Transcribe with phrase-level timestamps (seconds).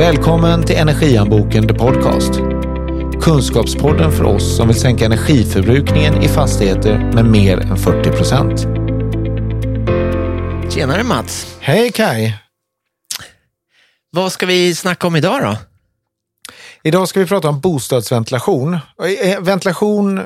[0.00, 2.32] Välkommen till Energianboken The Podcast.
[3.22, 8.60] Kunskapspodden för oss som vill sänka energiförbrukningen i fastigheter med mer än 40 procent.
[10.72, 11.56] Tjenare Mats!
[11.60, 12.32] Hej Kai!
[14.10, 15.56] Vad ska vi snacka om idag då?
[16.82, 18.74] Idag ska vi prata om bostadsventilation.
[19.22, 20.20] Eh, Ventilation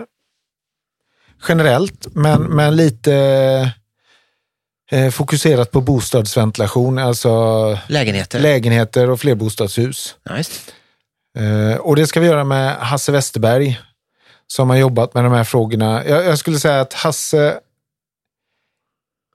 [1.48, 3.68] generellt, men, men lite eh,
[5.12, 7.30] fokuserat på bostadsventilation, alltså
[7.88, 8.40] Lägenheter?
[8.40, 10.16] lägenheter och flerbostadshus.
[10.36, 10.74] just.
[11.38, 13.80] Eh, och det ska vi göra med Hasse Westerberg
[14.46, 16.04] som har jobbat med de här frågorna.
[16.06, 17.58] Jag, jag skulle säga att Hasse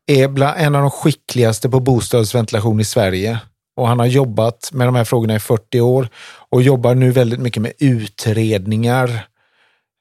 [0.08, 3.40] är bland en av de skickligaste på bostadsventilation i Sverige.
[3.76, 6.10] Och han har jobbat med de här frågorna i 40 år
[6.50, 9.28] och jobbar nu väldigt mycket med utredningar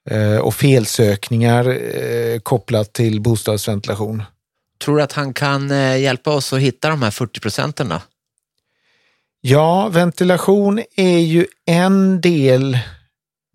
[0.09, 4.23] eh, och felsökningar eh, kopplat till bostadsventilation.
[4.83, 7.93] Tror du att han kan eh, hjälpa oss att hitta de här 40 procenten?
[9.41, 12.77] Ja, ventilation är ju en del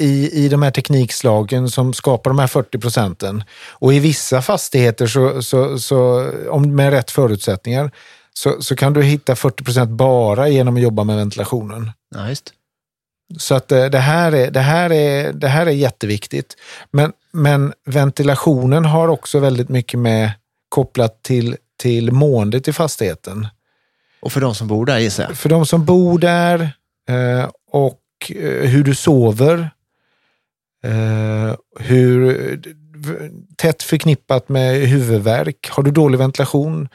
[0.01, 3.45] i, i de här teknikslagen som skapar de här 40 procenten.
[3.69, 7.91] Och i vissa fastigheter, så, så, så, om med rätt förutsättningar,
[8.35, 11.91] så, så kan du hitta 40 procent bara genom att jobba med ventilationen.
[12.15, 12.53] Ja, just.
[13.39, 16.57] Så att eh, det här är, det här är, det här är jätteviktigt.
[16.91, 20.31] Men, men ventilationen har också väldigt mycket med
[20.75, 23.47] kopplat till, till måendet i fastigheten.
[24.21, 25.37] Och för de som bor där gissar jag?
[25.37, 26.61] För de som bor där
[27.09, 28.01] eh, och
[28.31, 29.71] eh, hur du sover.
[30.85, 32.61] Eh, hur
[33.57, 35.69] tätt förknippat med huvudvärk.
[35.71, 36.89] Har du dålig ventilation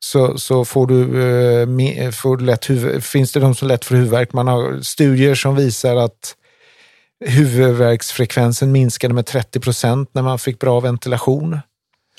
[0.00, 1.00] så, så får du,
[1.98, 4.32] eh, får du lätt huvud, finns det de som lätt får huvudvärk.
[4.32, 6.36] Man har studier som visar att
[7.24, 11.58] huvudvärksfrekvensen minskade med 30 procent när man fick bra ventilation.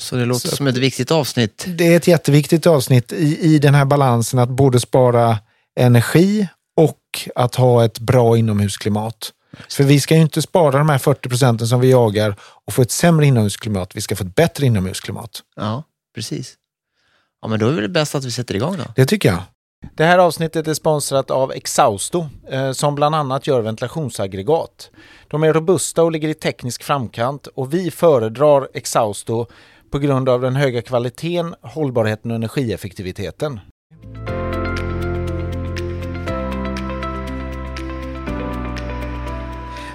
[0.03, 1.65] Så det låter Så- som ett viktigt avsnitt.
[1.67, 5.37] Det är ett jätteviktigt avsnitt i, i den här balansen att både spara
[5.79, 6.99] energi och
[7.35, 9.31] att ha ett bra inomhusklimat.
[9.69, 12.35] För vi ska ju inte spara de här 40 procenten som vi jagar
[12.65, 13.95] och få ett sämre inomhusklimat.
[13.95, 15.39] Vi ska få ett bättre inomhusklimat.
[15.55, 15.83] Ja,
[16.15, 16.53] precis.
[17.41, 18.83] Ja, men då är det bäst att vi sätter igång då.
[18.95, 19.41] Det tycker jag.
[19.95, 24.89] Det här avsnittet är sponsrat av Exhausto eh, som bland annat gör ventilationsaggregat.
[25.27, 29.45] De är robusta och ligger i teknisk framkant och vi föredrar Exhausto
[29.93, 33.59] på grund av den höga kvaliteten, hållbarheten och energieffektiviteten.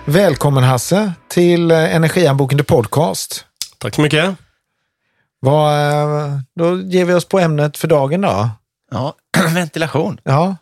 [0.05, 3.45] Välkommen Hasse till eh, Energianboken The Podcast.
[3.79, 4.37] Tack så mycket.
[5.41, 8.51] Vad, eh, då ger vi oss på ämnet för dagen då.
[8.91, 9.17] Ja,
[9.55, 10.21] ventilation.
[10.25, 10.57] Ja,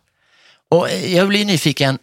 [0.70, 1.98] Och eh, jag blir nyfiken.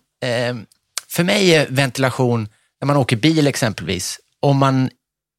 [1.07, 2.49] För mig är ventilation,
[2.81, 4.89] när man åker bil exempelvis, om man,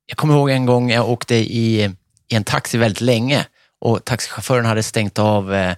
[0.06, 1.84] jag kommer ihåg en gång jag åkte i,
[2.28, 3.46] i en taxi väldigt länge
[3.80, 5.76] och taxichauffören hade stängt av eh,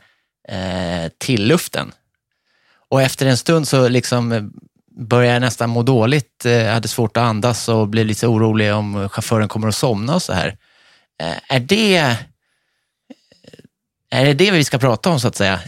[0.48, 1.92] eh, tilluften.
[2.88, 4.42] Och efter en stund så liksom eh,
[4.96, 9.08] började jag nästan må dåligt, jag hade svårt att andas och blev lite orolig om
[9.08, 10.56] chauffören kommer att somna och så här.
[11.20, 12.16] Eh, är det eh,
[14.10, 15.60] är det det vi ska prata om så att säga?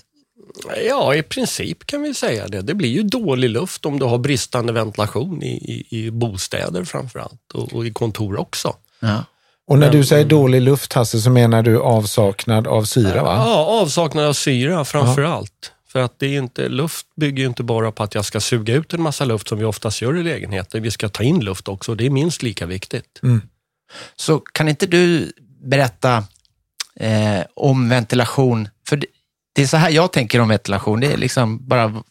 [0.89, 2.63] Ja, i princip kan vi säga det.
[2.63, 7.19] Det blir ju dålig luft om du har bristande ventilation i, i, i bostäder framför
[7.19, 8.77] allt och, och i kontor också.
[9.01, 9.25] Ja.
[9.67, 13.35] och när Men- du säger dålig luft Hasse så menar du avsaknad av syra va?
[13.47, 15.73] Ja, avsaknad av syra framför allt.
[15.93, 18.75] För att det är inte, luft bygger ju inte bara på att jag ska suga
[18.75, 20.81] ut en massa luft som vi oftast gör i lägenheter.
[20.81, 23.21] Vi ska ta in luft också och det är minst lika viktigt.
[24.17, 25.33] Så kan inte du
[25.63, 26.25] berätta
[27.01, 28.69] eh, om ventilation?
[29.59, 31.01] Det, är så här jag tänker om ventilation.
[31.01, 32.03] Det är liksom bara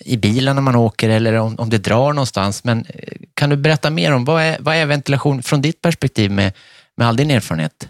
[0.00, 2.64] i bilen när man åker eller om, om det drar någonstans.
[2.64, 6.30] Men eh, kan du berätta mer om vad är, vad är ventilation från ditt perspektiv
[6.30, 6.52] med,
[6.96, 7.88] med all din erfarenhet?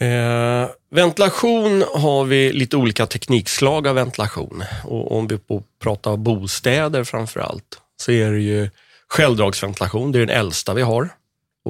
[0.00, 4.64] Eh, ventilation har vi lite olika teknikslag av ventilation.
[4.84, 5.38] Och om vi
[5.82, 8.70] pratar bostäder framför allt så är det ju
[9.08, 10.12] självdragsventilation.
[10.12, 11.08] Det är den äldsta vi har.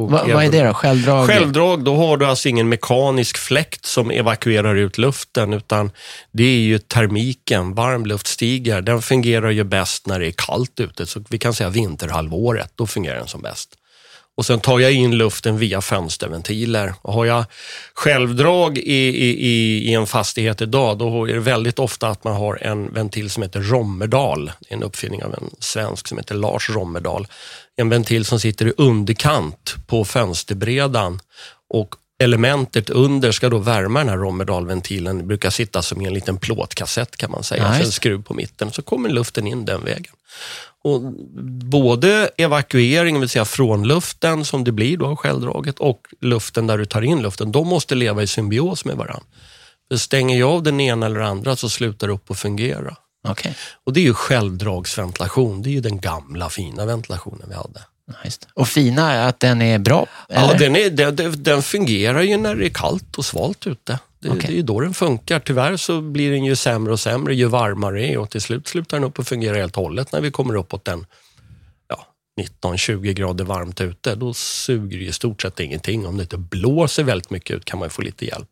[0.06, 0.74] Va, vad är det då?
[0.74, 1.26] Självdrag?
[1.26, 5.90] Självdrag, då har du alltså ingen mekanisk fläkt som evakuerar ut luften, utan
[6.32, 8.80] det är ju termiken, varmluftstigar.
[8.80, 12.86] Den fungerar ju bäst när det är kallt ute, så vi kan säga vinterhalvåret, då
[12.86, 13.74] fungerar den som bäst.
[14.38, 16.94] Och sen tar jag in luften via fönsterventiler.
[17.02, 17.44] Och har jag
[17.94, 22.62] självdrag i, i, i, en fastighet idag, då är det väldigt ofta att man har
[22.62, 24.46] en ventil som heter Rommerdal.
[24.60, 27.26] Det är en uppfinning av en svensk som heter Lars Rommerdal.
[27.76, 31.20] En ventil som sitter i underkant på fönsterbredan
[31.70, 35.18] och elementet under ska då värma den här Rommerdal-ventilen.
[35.18, 37.62] Det brukar sitta som i en liten plåtkassett kan man säga.
[37.62, 40.12] Ja, så en skruv på mitten, så kommer luften in den vägen.
[40.88, 41.02] Och
[41.64, 46.66] både evakuering, det vill säga från luften som det blir då av självdraget och luften
[46.66, 49.26] där du tar in luften, de måste leva i symbios med varandra.
[49.90, 52.96] För stänger jag av den ena eller andra så slutar det upp att fungera.
[53.28, 53.56] Okej.
[53.84, 55.62] Och det är ju självdragsventilation.
[55.62, 57.80] Det är ju den gamla fina ventilationen vi hade.
[58.06, 58.46] Ja, det.
[58.54, 60.06] Och fina är att den är bra?
[60.28, 60.58] Ja, eller?
[60.58, 63.98] den, är, den, den fungerar ju när det är kallt och svalt ute.
[64.20, 64.40] Det, Okej.
[64.46, 65.40] det är ju då den funkar.
[65.40, 68.68] Tyvärr så blir den ju sämre och sämre ju varmare det är och till slut
[68.68, 71.06] slutar den upp att fungera helt och hållet när vi kommer uppåt den
[71.88, 72.06] ja,
[72.62, 74.14] 19-20 grader varmt ute.
[74.14, 76.06] Då suger det i stort sett ingenting.
[76.06, 78.48] Om det inte blåser väldigt mycket ut kan man få lite hjälp.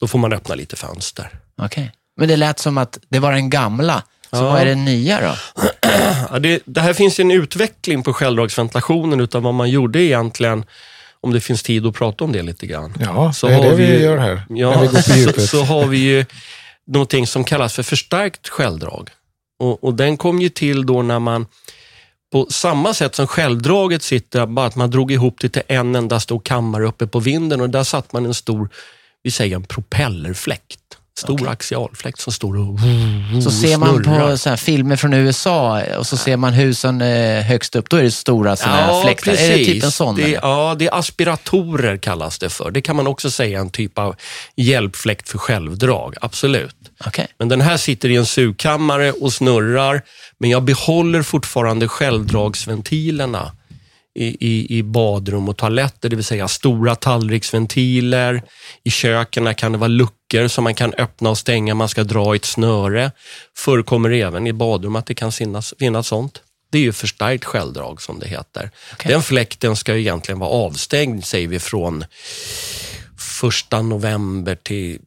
[0.00, 1.28] Då får man öppna lite fönster.
[1.62, 1.92] Okej.
[2.16, 4.02] Men det lät som att det var den gamla.
[4.30, 4.42] Så Ja.
[4.42, 5.62] vad är det nya då?
[6.30, 10.64] Ja, det, det här finns ju en utveckling på självdragsventilationen utav vad man gjorde egentligen,
[11.22, 12.94] om det finns tid att prata om det lite grann.
[13.00, 14.42] Ja, Så det är har det vi vi gör här.
[14.48, 16.24] Ja, vi så, så har vi ju
[16.86, 19.10] någonting som kallas för förstärkt självdrag.
[19.58, 21.46] Och, och den kom ju till då när man
[22.32, 26.20] på samma sätt som självdraget sitter, bara att man drog ihop det till en enda
[26.20, 28.68] stor kammare uppe på vinden och där satt man en stor,
[29.22, 30.80] vi säger en propellerfläkt.
[31.20, 31.48] Stor Okej.
[31.48, 32.78] axialfläkt som står och
[33.42, 37.76] Så ser man på så filmer från USA och så ser man husen eh, högst
[37.76, 39.32] upp, då är det stora såna här fläktar.
[39.32, 40.16] Är det typ en sån?
[40.16, 42.70] Det, ja, det är aspiratorer kallas det för.
[42.70, 44.16] Det kan man också säga en typ av
[44.56, 46.76] hjälpfläkt för självdrag, absolut.
[47.06, 47.26] Okej.
[47.38, 50.02] Men den här sitter i en sugkammare och snurrar,
[50.38, 53.52] men jag behåller fortfarande självdragsventilerna
[54.14, 58.42] i, i, i badrum och toaletter, det vill säga stora tallriksventiler.
[58.84, 62.34] I köken kan det vara luckor som man kan öppna och stänga, man ska dra
[62.34, 63.12] i ett snöre.
[63.56, 66.42] Förekommer även i badrum att det kan finnas, finnas sånt.
[66.72, 68.70] Det är ju förstärkt självdrag som det heter.
[68.92, 69.12] Okej.
[69.12, 72.04] Den fläkten ska ju egentligen vara avstängd, säger vi, från
[73.18, 74.98] första november till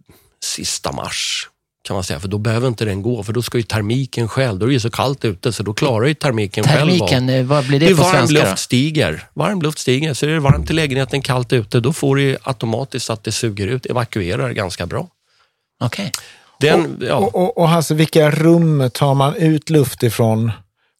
[0.44, 1.50] sista mars
[1.84, 4.60] kan man säga, för då behöver inte den gå, för då ska ju termiken själv,
[4.60, 7.08] då är det ju så kallt ute, så då klarar ju termiken själv av.
[7.08, 9.28] Termiken, eh, vad blir det, Det är på varm svenska luft stiger.
[9.34, 13.10] Varm luft stiger, så är det varmt i lägenheten, kallt ute, då får ju automatiskt
[13.10, 15.00] att det suger ut, evakuerar ganska bra.
[15.00, 15.86] då?
[15.86, 16.12] Okej.
[16.60, 20.52] Den, ja, Och, och, och Hasse, vilka rum tar man ut luft ifrån?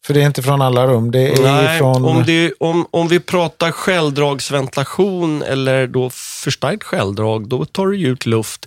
[0.06, 1.10] För det är inte från alla rum.
[1.10, 2.04] Det är nej, från...
[2.04, 8.26] om, det, om, om vi pratar självdragsventilation eller då förstärkt självdrag, då tar du ut
[8.26, 8.66] luft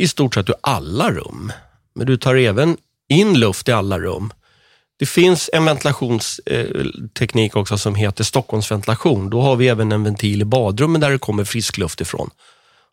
[0.00, 1.52] i stort sett ur alla rum.
[1.94, 2.76] Men du tar även
[3.08, 4.32] in luft i alla rum.
[4.98, 9.30] Det finns en ventilationsteknik också som heter Stockholmsventilation.
[9.30, 12.30] Då har vi även en ventil i badrummet där det kommer frisk luft ifrån.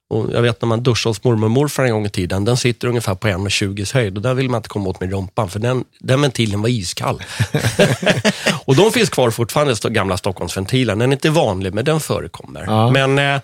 [0.10, 2.58] Och jag vet när man duschade hos mormor och morfar en gång i tiden, den
[2.58, 5.60] sitter ungefär på 1,20 höjd och där vill man inte komma åt med rumpan för
[5.60, 7.24] den, den ventilen var iskall.
[8.66, 11.00] och de finns kvar fortfarande, gamla Stockholmsventilen.
[11.00, 12.64] Den är inte vanlig, men den förekommer.
[12.68, 12.92] Ja.
[12.92, 13.42] Men eh,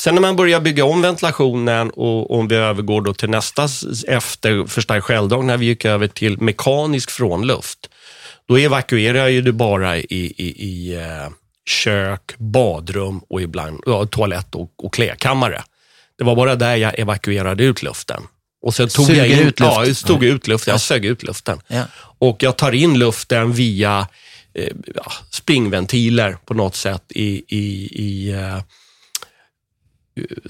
[0.00, 3.68] sen när man börjar bygga om ventilationen och om vi övergår då till nästa
[4.06, 7.78] efter förstärkt självdrag, när vi gick över till mekanisk frånluft,
[8.48, 11.28] då evakuerar ju du bara i, i, i eh,
[11.68, 15.62] kök, badrum och ibland ja, toalett och, och klädkammare.
[16.18, 18.22] Det var bara där jag evakuerade ut luften.
[18.62, 20.02] Och sen tog Suger jag in, ut luft.
[20.02, 20.72] Ja, tog ut luften.
[20.72, 21.60] Jag sög ut luften.
[21.68, 21.82] Ja.
[22.18, 24.08] Och jag tar in luften via
[24.54, 24.76] eh,
[25.30, 28.60] springventiler på något sätt i, i, i eh,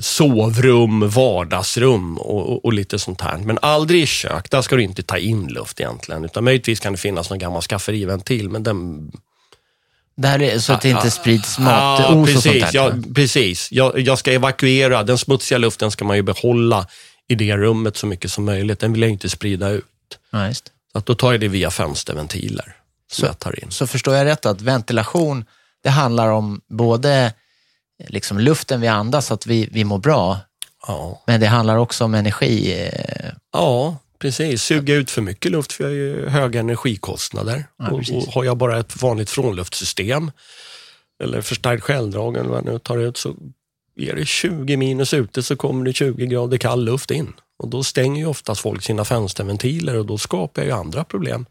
[0.00, 3.38] sovrum, vardagsrum och, och, och lite sånt här.
[3.38, 4.50] Men aldrig i kök.
[4.50, 6.24] Där ska du inte ta in luft egentligen.
[6.24, 9.10] Utan möjligtvis kan det finnas någon gammal skafferiventil, men den
[10.16, 12.62] Där är, så att det inte sprids matos Ja, och sånt precis.
[12.62, 12.70] där.
[12.72, 13.72] Ja, precis.
[13.72, 15.02] Jag, jag ska evakuera.
[15.02, 16.86] Den smutsiga luften ska man ju behålla
[17.28, 18.80] i det rummet så mycket som möjligt.
[18.80, 19.84] Den vill jag inte sprida ut.
[20.30, 20.54] Ja.
[20.54, 22.76] Så att då tar jag det via fönsterventiler
[23.12, 23.70] som jag tar in.
[23.70, 25.44] Så förstår jag rätt att ventilation,
[25.82, 27.32] det handlar om både
[28.08, 30.38] liksom luften vi andas, så att vi, vi mår bra,
[30.86, 31.22] Ja.
[31.26, 32.72] men det handlar också om energi.
[32.82, 34.62] eh, ja, precis.
[34.62, 37.64] Suga ut för mycket luft för jag har ju höga energikostnader.
[37.78, 40.30] Ja, och, och har jag bara ett vanligt frånluftssystem
[41.22, 43.34] eller förstärkt självdrag eller vad jag nu tar ut så
[44.00, 47.32] är det 20 minus ute så kommer det 20 grader kall luft in.
[47.58, 51.46] Och då stänger ju oftast folk sina fönsterventiler och då skapar jag ju andra problem.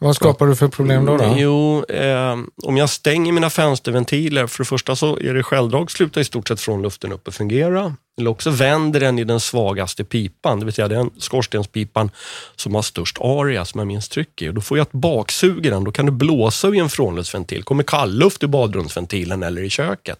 [0.00, 1.16] Vad skapar du för problem då?
[1.16, 1.34] då?
[1.36, 6.20] Jo, eh, om jag stänger mina fönsterventiler, för det första så är det självdrag slutar
[6.20, 7.94] i stort sett från luften upp och fungera.
[8.18, 12.10] Eller också vänder den i den svagaste pipan, det vill säga den skorstenspipan
[12.56, 14.48] som har störst area, som har minst tryck i.
[14.48, 17.62] Och då får jag ett baksug i den, då kan det blåsa vid en frånluftsventil.
[17.62, 20.18] kommer kallluft i badrumsventilen eller i köket.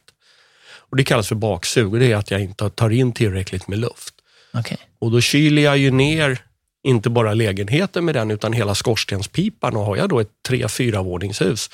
[0.91, 3.79] Och Det kallas för baksug och det är att jag inte tar in tillräckligt med
[3.79, 4.15] luft.
[4.55, 4.79] Okej.
[4.99, 6.46] Och då kyler jag ju ner
[6.87, 11.03] inte bara lägenheten med den utan hela skorstenspipan och har jag då ett tre, fyra
[11.03, 11.71] våningshus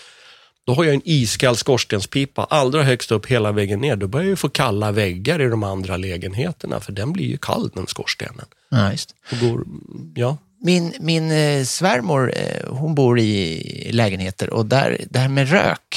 [0.66, 3.96] då har jag en iskall skorstenspipa allra högst upp hela vägen ner.
[3.96, 7.36] Då börjar jag ju få kalla väggar i de andra lägenheterna för den blir ju
[7.36, 8.46] kall den skorstenen.
[8.68, 9.14] Ja, just.
[9.32, 9.64] Och går,
[10.14, 10.36] ja.
[10.64, 15.91] Min, min eh, svärmor, eh, hon bor i lägenheter och där, det här med rök,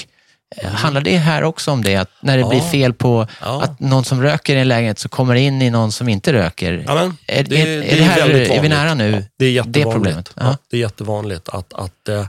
[0.57, 1.95] Eh, Handlar det här också om det?
[1.95, 2.49] Att när det Ja.
[2.49, 3.61] blir fel på Ja.
[3.61, 6.83] att någon som röker i en lägenhet så kommer in i någon som inte röker?
[6.87, 9.11] Ja, men, är, det, är, det är, det här, är vi nära nu?
[9.11, 9.93] Ja, det är jättevanligt.
[9.95, 10.33] problemet?
[10.35, 12.27] Ja, det är jättevanligt att, att eh,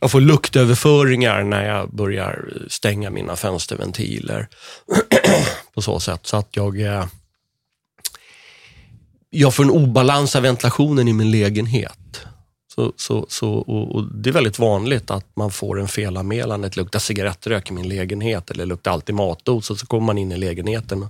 [0.00, 4.48] jag får luktöverföringar när jag börjar stänga mina fönsterventiler
[5.74, 6.20] på så sätt.
[6.26, 7.04] Så att jag, eh,
[9.30, 12.20] jag får en obalans av ventilationen i min lägenhet.
[12.78, 16.76] Så, så, så, och, och det är väldigt vanligt att man får en felanmälan, det
[16.76, 20.32] luktar cigarettrök i min lägenhet eller det luktar alltid matos och så kommer man in
[20.32, 21.08] i lägenheten.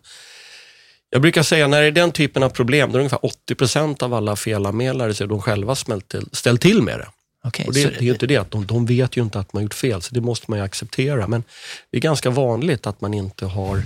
[1.11, 3.55] Jag brukar säga när det är den typen av problem, då är det ungefär 80
[3.55, 7.09] procent av alla felanmälare så är de själva till, ställt till med det.
[7.45, 9.53] Okej, Och det, det är ju inte det, att de, de vet ju inte att
[9.53, 11.27] man gjort fel, så det måste man ju acceptera.
[11.27, 11.45] Men
[11.91, 13.83] det är ganska vanligt att man inte har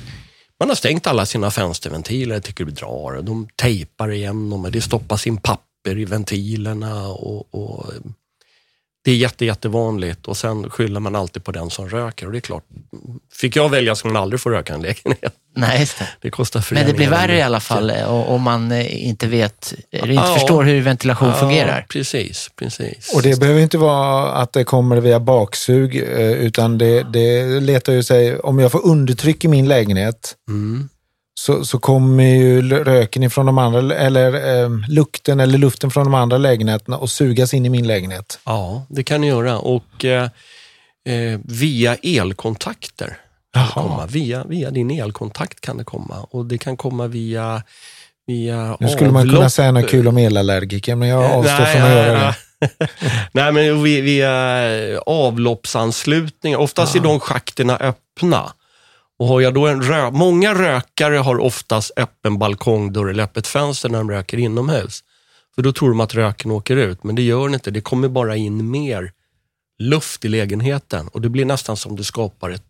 [0.61, 3.23] man har stängt alla sina fönsterventiler, tycker det drar.
[3.23, 7.09] De tejpar igen dem, det stoppas in papper i ventilerna.
[7.09, 7.87] Och, och
[9.05, 12.27] det är jätte, jättevanligt och sen skyller man alltid på den som röker.
[12.27, 12.65] Och det är klart,
[13.35, 15.35] fick jag välja skulle man aldrig få röka en lägenhet.
[15.57, 16.09] Nej, just det.
[16.21, 19.27] Det kostar Men det blir föreningen värre i alla fall eh, om man eh, inte
[19.27, 20.35] vet, eller inte Ja.
[20.35, 21.87] förstår hur ventilation fungerar.
[21.89, 23.15] Precis, precis.
[23.15, 27.93] Och det behöver inte vara att det kommer via baksug, eh, utan det, det letar
[27.93, 30.89] ju sig, om jag får undertryck i min lägenhet, Mm.
[31.43, 36.15] Så, så kommer ju röken ifrån de andra, eller eh, lukten eller luften från de
[36.15, 38.39] andra lägenheterna och sugas in i min lägenhet.
[38.45, 39.59] Ja, det kan ni göra.
[39.59, 40.23] Och eh,
[41.09, 43.07] eh, via elkontakter.
[43.07, 43.89] Kan det Jaha.
[43.89, 44.07] komma.
[44.07, 46.27] Via, via din elkontakt kan det komma.
[46.31, 47.63] Och det kan komma via,
[48.27, 51.83] via Nu skulle man kunna säga något kul om elallergiker, men jag avstår Nej, från
[51.83, 52.35] att göra det.
[53.33, 54.31] nej, men via,
[55.07, 56.59] avloppsanslutningar.
[56.59, 58.53] Oftast är de schakterna öppna.
[59.23, 63.89] Och har jag då en rö Många rökare har oftast öppen balkongdörr eller öppet fönster
[63.89, 65.05] när de röker inomhus.
[65.55, 67.71] För då tror de att röken åker ut, men det gör den inte.
[67.71, 69.13] Det kommer bara in mer
[69.79, 72.63] luft i lägenheten och det blir nästan som det skapar ett,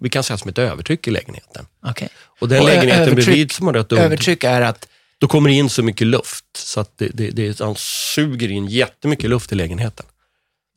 [0.00, 1.66] vi kan säga som ett övertryck i lägenheten.
[1.86, 2.08] Okej.
[2.40, 4.88] Och den Och lägenheten bredvid som har ett under- Övertryck är att,
[5.18, 7.74] då kommer det in så mycket luft så att det, det, det, han
[8.14, 10.06] suger in jättemycket luft i lägenheten.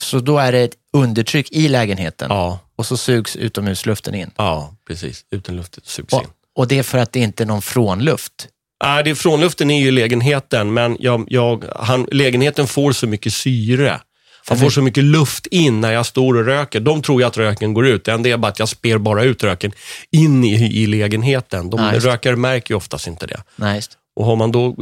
[0.03, 4.31] Så då är det ett undertryck i lägenheten Ja, och så sugs utomhusluften in.
[4.37, 5.25] ja precis.
[5.31, 6.27] Utanluften sugs Och, in.
[6.55, 8.47] och det är för att det inte är någon frånluft.
[8.83, 13.33] Nej, det är, frånluften är ju lägenheten, men jag, jag, han, lägenheten får så mycket
[13.33, 13.99] syre.
[14.47, 16.79] Han får så mycket luft in när jag står och röker.
[16.79, 18.05] De tror ju att röken går ut.
[18.05, 19.71] Det enda är bara att jag spär bara ut röken
[20.11, 21.69] in i, i lägenheten.
[21.69, 22.11] De Ja, just det.
[22.13, 23.43] rökare märker ju oftast inte det.
[23.55, 23.97] Nej, just.
[24.15, 24.75] Och har man då,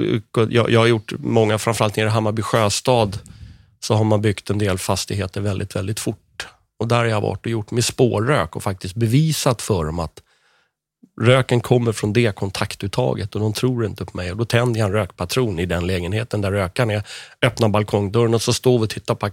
[0.49, 3.19] jag, jag har gjort många, framförallt nere i Hammarby sjöstad,
[3.83, 6.47] så har man byggt en del fastigheter väldigt, väldigt fort.
[6.79, 10.21] Och där har jag varit och gjort med spårrök och faktiskt bevisat för dem att
[11.21, 14.31] röken kommer från det kontaktuttaget och de tror inte på mig.
[14.31, 17.03] Och då tänder jag en rökpatron i den lägenheten där rökaren är,
[17.41, 19.29] öppnar balkongdörren och så står vi och tittar på,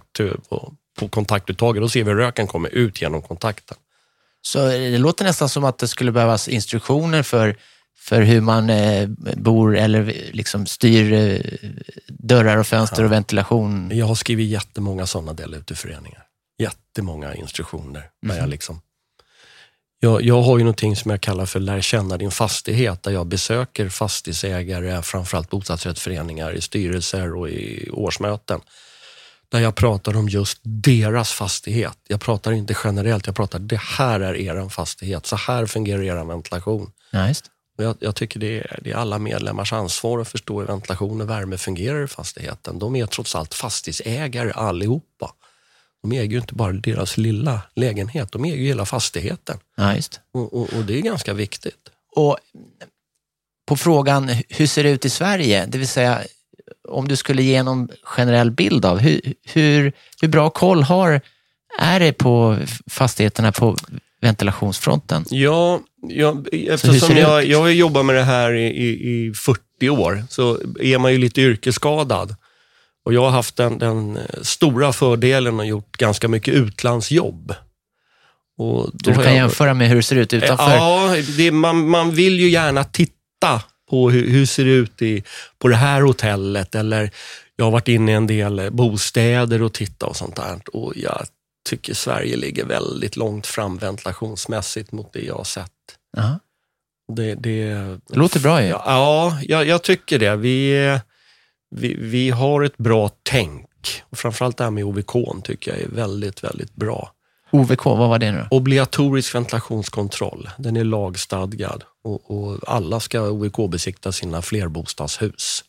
[0.49, 3.77] på, på kontaktuttaget och ser vi hur röken kommer ut genom kontakten.
[4.41, 7.57] Så det låter nästan som att det skulle behövas instruktioner för,
[8.09, 11.39] för hur man eh, bor eller liksom styr eh,
[12.07, 13.91] dörrar och fönster och ventilation.
[13.93, 16.23] Jag har skrivit jättemånga sådana delar ute i föreningar.
[16.59, 18.09] Jättemånga instruktioner.
[18.21, 18.81] Där jag, liksom,
[19.99, 23.27] jag, jag har ju någonting som jag kallar för lär känna din fastighet, där jag
[23.27, 28.61] besöker fastighetsägare, framförallt bostadsrättsföreningar, i styrelser och i årsmöten.
[29.49, 31.97] Där jag pratar om just deras fastighet.
[32.07, 35.25] Jag pratar inte generellt, jag pratar det här är er fastighet.
[35.25, 36.91] Så här fungerar er ventilation.
[37.11, 37.33] Ja.
[37.79, 41.21] Och jag, jag tycker det är, det är alla medlemmars ansvar att förstå hur ventilation
[41.21, 42.79] och värme fungerar i fastigheten.
[42.79, 45.33] De är trots allt fastighetsägare allihopa.
[46.01, 49.57] De äger ju inte bara deras lilla lägenhet, de äger ju hela fastigheten.
[49.75, 49.95] Ja.
[50.31, 51.89] Och, och, och det är ganska viktigt.
[52.15, 52.37] Och
[53.67, 56.21] på frågan hur ser det ut i Sverige, det vill säga
[56.87, 61.21] om du skulle ge någon generell bild av hur, hur, hur bra koll har,
[61.79, 62.57] är det på
[62.87, 63.75] fastigheterna på
[64.21, 65.25] ventilationsfronten?
[65.29, 68.87] Ja, jag, eftersom jag, jag har jobbat med det här i, i,
[69.27, 72.35] i 40 år så är man ju lite yrkesskadad.
[73.05, 77.53] Och jag har haft den, den stora fördelen och gjort ganska mycket utlandsjobb.
[78.57, 80.75] Och Du kan jag- jämföra med hur det ser ut utanför.
[80.75, 85.23] Ja, det, man, man vill ju gärna titta på hur, hur ser det ut i,
[85.59, 87.11] på det här hotellet eller
[87.55, 90.59] jag har varit inne i en del bostäder och tittat och sånt där.
[90.73, 91.25] Och jag
[91.65, 95.71] tycker Sverige ligger väldigt långt fram ventilationsmässigt mot det jag har sett.
[96.17, 96.39] Jaha.
[97.13, 97.73] Det, det,
[98.07, 98.67] Det låter bra ju.
[98.67, 100.35] Ja, jag, jag tycker det.
[100.35, 100.99] Vi,
[101.75, 103.67] vi, vi har ett bra tänk.
[104.09, 107.11] Och framförallt det här med OVK tycker jag är väldigt, väldigt bra.
[107.51, 108.45] OVK, vad var det nu?
[108.51, 115.63] Obligatorisk ventilationskontroll, den är lagstadgad och, och alla ska OVK-besikta sina flerbostadshus.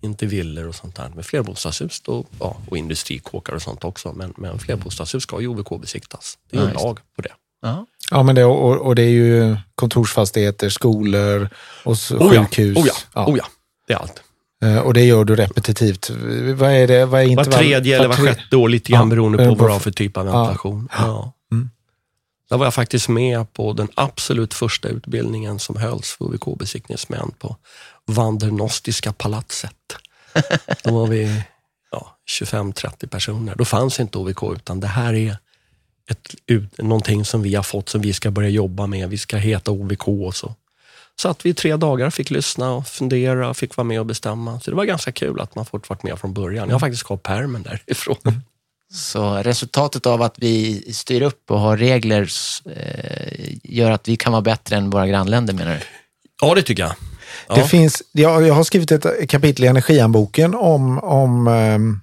[0.00, 1.10] Inte villor och sånt där.
[1.14, 4.12] Men flerbostadshus då, ja, och industrikåkar och sånt också.
[4.12, 6.38] Men, men flerbostadshus ska ju OVK-besiktas.
[6.50, 7.32] Det är ju Ja, lag på det.
[7.62, 7.86] Ja.
[8.10, 11.48] Ja, men det, och, och det är ju kontorsfastigheter, skolor
[11.84, 12.76] och s- Oh ja, sjukhus.
[12.76, 13.26] oh ja, Ja.
[13.26, 13.44] oh ja.
[13.86, 14.22] Det är allt.
[14.64, 16.10] Eh, Och det gör du repetitivt.
[16.54, 17.06] Vad är det?
[17.06, 17.52] Vad är Var intervall?
[17.58, 19.80] tredje eller var tre- sjätte år, lite grann Ja, beroende eh, på vad du har
[19.80, 20.88] för typ av ventilation.
[20.92, 21.32] Ja.
[21.52, 21.70] Mm.
[22.50, 27.56] Där var jag faktiskt med på den absolut första utbildningen som hölls för OVK-besiktningsmän på
[28.06, 29.72] Vandernostiska palatset.
[30.84, 31.42] Då var vi
[31.90, 33.54] ja, 25-30 personer.
[33.54, 35.36] Då fanns inte OVK, utan det här är
[36.10, 36.34] ett,
[36.78, 39.10] någonting som vi har fått som vi ska börja jobba med.
[39.10, 40.54] Vi ska heta OVK och så.
[41.20, 44.06] Så att vi i tre dagar fick lyssna och fundera och fick vara med och
[44.06, 44.60] bestämma.
[44.60, 46.68] Så det var ganska kul att man fått varit med från början.
[46.68, 48.42] Jag har faktiskt kvar pärmen därifrån.
[48.92, 52.28] Så resultatet av att vi styr upp och har regler
[52.76, 55.80] eh, gör att vi kan vara bättre än våra grannländer menar du?
[56.40, 56.94] Ja, det tycker jag.
[57.48, 57.54] Ja.
[57.54, 62.00] Det finns, jag, jag har skrivit ett kapitel i Energihandboken om, om ehm,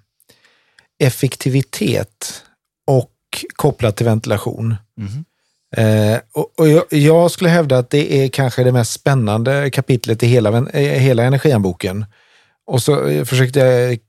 [1.00, 2.44] effektivitet
[2.88, 3.12] och
[3.56, 4.76] kopplat till ventilation.
[4.98, 5.26] Mhm.
[5.78, 10.24] Eh, och, och jag, jag skulle hävda att det är kanske det mest spännande kapitlet
[10.24, 12.06] i hela, eh, hela Energihandboken.
[12.66, 14.00] Och så eh, försökte jag,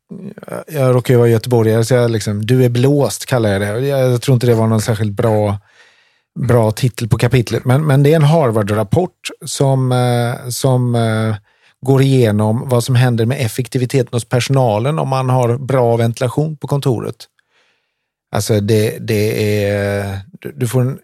[0.69, 3.87] jag råkar ju vara göteborgare, så jag liksom, du är blåst kallar jag det.
[3.87, 5.59] Jag, jag tror inte det var någon särskilt bra,
[6.39, 11.37] bra titel på kapitlet, men, men det är en Harvard-rapport som, eh, som eh,
[11.81, 16.67] går igenom vad som händer med effektiviteten hos personalen om man har bra ventilation på
[16.67, 17.17] kontoret.
[18.35, 20.99] Alltså det, det är, du, du får en,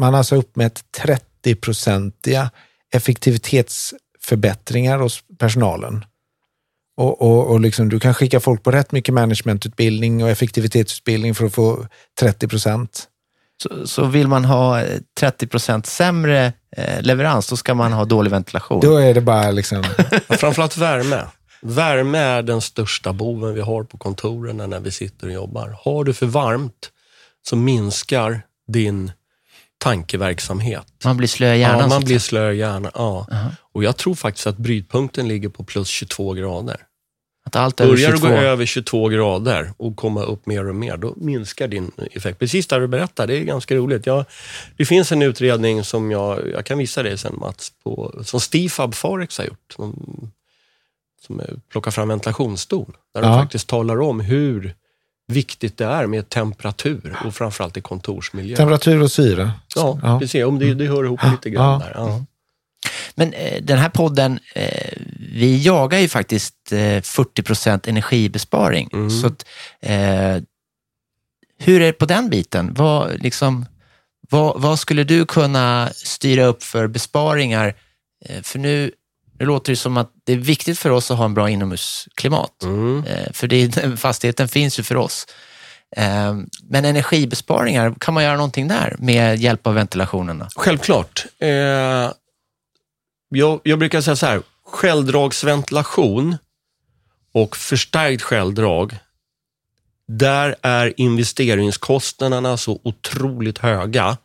[0.00, 2.50] man har alltså uppmätt 30-procentiga
[2.94, 6.04] effektivitetsförbättringar hos personalen.
[6.96, 11.46] Och, och, och liksom, du kan skicka folk på rätt mycket managementutbildning och effektivitetsutbildning för
[11.46, 11.86] att få
[12.20, 13.08] 30 procent.
[13.62, 18.04] Så, så vill man ha eh, 30 procent sämre eh, leverans, då ska man ha
[18.04, 18.80] dålig ventilation.
[18.80, 19.84] Då är det bara liksom,
[20.28, 21.22] Ja, Framförallt värme.
[21.62, 25.76] Värme är den största boven vi har på kontoren när vi sitter och jobbar.
[25.84, 26.90] Har du för varmt
[27.46, 29.12] så minskar din
[29.84, 30.86] tankeverksamhet.
[31.04, 31.80] Man blir slö i hjärnan.
[31.80, 32.90] ja, man blir slö i hjärnan.
[32.94, 33.26] Ja.
[33.30, 33.50] Aha.
[33.74, 36.76] Och jag tror faktiskt att brytpunkten ligger på plus 22 grader.
[37.46, 38.28] Att allt Börjar du 22.
[38.28, 42.38] gå över 22 grader och komma upp mer och mer, då minskar din effekt.
[42.38, 44.06] Precis där du berättar, det är ganska roligt.
[44.06, 44.24] Jag,
[44.76, 48.94] det finns en utredning som jag, jag kan visa dig sen Mats, på, som Stifab
[48.94, 49.72] Forex har gjort.
[49.76, 49.94] Som,
[51.26, 51.40] som
[51.72, 52.96] plockar fram ventilationsstol.
[53.14, 53.38] Där de Ja.
[53.42, 54.74] faktiskt talar om hur
[55.26, 58.56] viktigt det är med temperatur och framförallt i kontorsmiljö.
[58.56, 59.50] temperatur och syre.
[59.76, 60.18] Ja, Ja.
[60.20, 60.44] precis.
[60.44, 61.86] Om det, det hör ihop lite grann Ja.
[61.86, 61.92] där.
[61.94, 62.24] Ja.
[63.14, 64.98] Men eh, den här podden, eh,
[65.32, 68.88] vi jagar ju faktiskt eh, 40 procent energibesparing.
[68.92, 69.10] Mm.
[69.10, 69.46] Så att,
[69.80, 70.42] eh,
[71.58, 72.74] hur är det på den biten?
[72.74, 73.66] Vad, liksom,
[74.30, 77.74] vad, vad skulle du kunna styra upp för besparingar?
[78.24, 78.92] Eh, för nu,
[79.38, 82.62] nu låter det som att det är viktigt för oss att ha en bra inomhusklimat.
[82.62, 83.04] Mm.
[83.04, 85.26] Eh, för det, fastigheten finns ju för oss.
[86.62, 90.38] Men energibesparingar, kan man göra någonting där med hjälp av ventilationen?
[90.38, 90.46] Då?
[90.56, 91.26] Självklart.
[91.38, 92.10] Eh,
[93.36, 96.36] jag, jag brukar säga så här, självdragsventilation
[97.32, 98.96] och förstärkt självdrag,
[100.08, 104.16] där är investeringskostnaderna så otroligt höga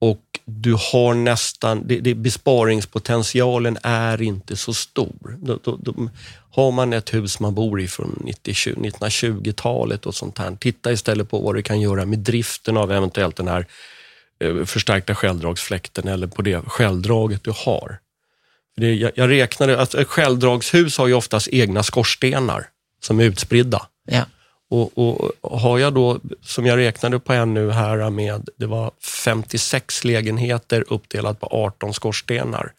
[0.00, 5.38] och du har nästan, det, det, besparingspotentialen är inte så stor.
[5.42, 6.08] Då, då, då,
[6.50, 11.38] har man ett hus man bor i från 1920-talet och sånt här, titta istället på
[11.38, 13.66] vad du kan göra med driften av eventuellt den här
[14.40, 17.98] eh, förstärkta självdragsfläkten eller på det självdraget du har.
[18.78, 22.68] Det, jag, jag räknade att ett självdragshus har ju oftast egna skorstenar
[23.00, 23.86] som är utspridda.
[24.04, 24.24] Ja.
[24.70, 28.90] Och, och har jag då, som jag räknade på en nu här med, det var
[29.00, 32.72] 56 lägenheter uppdelat på 18 skorstenar.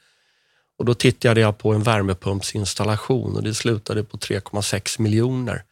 [0.77, 5.63] Och då tittade jag på en värmepumpsinstallation och det slutade på 3,6 miljoner.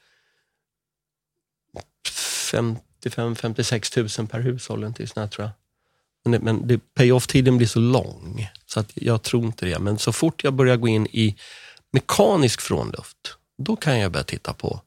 [2.51, 5.51] 55-56 000 per hushåll, sånt här, tror jag.
[6.27, 9.79] Men, men det, pay-off-tiden blir så lång, så att jag tror inte det.
[9.79, 11.35] Men så fort jag börjar gå in i
[11.93, 13.17] mekanisk frånluft,
[13.57, 14.81] då kan jag börja titta på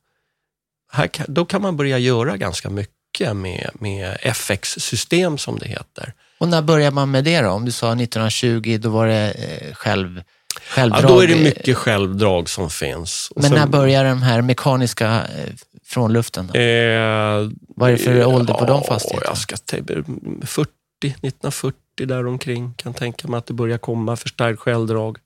[0.92, 6.12] här kan, då kan man börja göra ganska mycket med, med FX-system som det heter.
[6.38, 7.50] Och när börjar man med det då?
[7.50, 10.22] Om du sa 1920, då var det eh, själv,
[10.68, 11.05] självdrag.
[11.05, 13.33] Ja, då är det mycket självdrag som finns.
[13.37, 15.53] Men sen- när börjar de här mekaniska eh,
[15.85, 16.46] frånluften?
[16.46, 16.59] Då?
[16.59, 19.31] Eh, Vad är det för ålder på de fastigheterna?
[19.31, 19.94] Jag ska tänka,
[20.46, 20.70] 40,
[21.08, 25.18] 1940 däromkring kan tänka mig att det börjar komma förstärkt självdrag.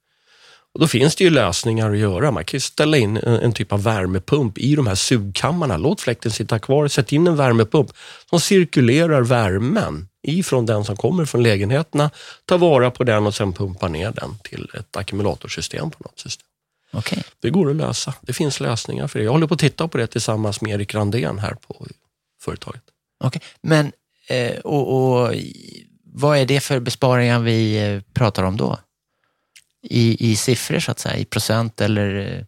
[0.74, 2.30] Och då finns det ju lösningar att göra.
[2.30, 5.76] Man kan ställa in en, en typ av värmepump i de här sugkammarna.
[5.76, 6.88] Låt fläkten sitta kvar.
[6.88, 7.90] Sätt in en värmepump
[8.30, 12.10] som cirkulerar värmen ifrån den som kommer från lägenheterna.
[12.44, 16.46] Ta vara på den och sen pumpa ner den till ett ackumulatorsystem på något system.
[16.92, 17.22] Okej.
[17.40, 18.14] Det går att lösa.
[18.20, 19.24] Det finns lösningar för det.
[19.24, 21.86] Jag håller på att titta på det tillsammans med Erik Randén här på
[22.42, 22.82] företaget.
[23.24, 23.42] Okej.
[23.62, 23.92] Men,
[24.64, 28.78] och, och i- vad är det för besparingar vi eh, pratar om då?
[29.82, 32.38] I, I siffror så att säga, i procent eller?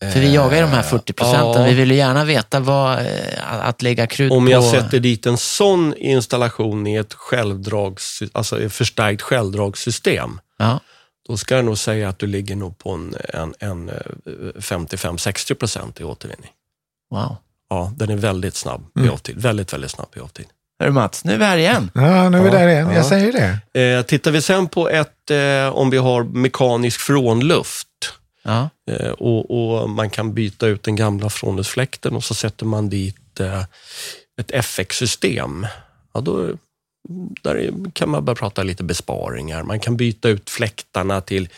[0.00, 1.62] eh, För vi jagar ju de här 40 procenten.
[1.62, 1.68] Ja.
[1.68, 4.50] Vi vill ju gärna veta vad, eh, att lägga krut Om på.
[4.52, 10.80] jag sätter dit en sån installation i ett självdrags, alltså ett förstärkt självdragssystem, Ja,
[11.28, 13.94] då ska jag nog säga att du ligger nog på en, en, en eh,
[14.56, 16.50] 55-60 procent i återvinning.
[17.10, 17.36] wow.
[17.72, 19.12] Ja, den är väldigt snabb i Mm.
[19.12, 19.36] avtid.
[19.40, 20.46] Väldigt, väldigt snabb i avtid.
[20.80, 21.90] Hör du Mats, nu är vi här igen.
[21.94, 22.88] Ja, nu är vi Ja, där igen.
[22.88, 22.94] ja.
[22.94, 23.80] Jag säger det.
[23.80, 27.88] Eh, tittar vi sen på ett, eh, om vi har mekanisk frånluft
[28.44, 29.50] Ja, eh, och,
[29.82, 33.62] och man kan byta ut den gamla frånluftsfläkten och så sätter man dit eh,
[34.40, 35.66] ett FX-system.
[36.14, 36.48] Ja, då,
[37.42, 39.62] där är- kan man börja prata lite besparingar.
[39.62, 41.48] Man kan byta ut fläktarna till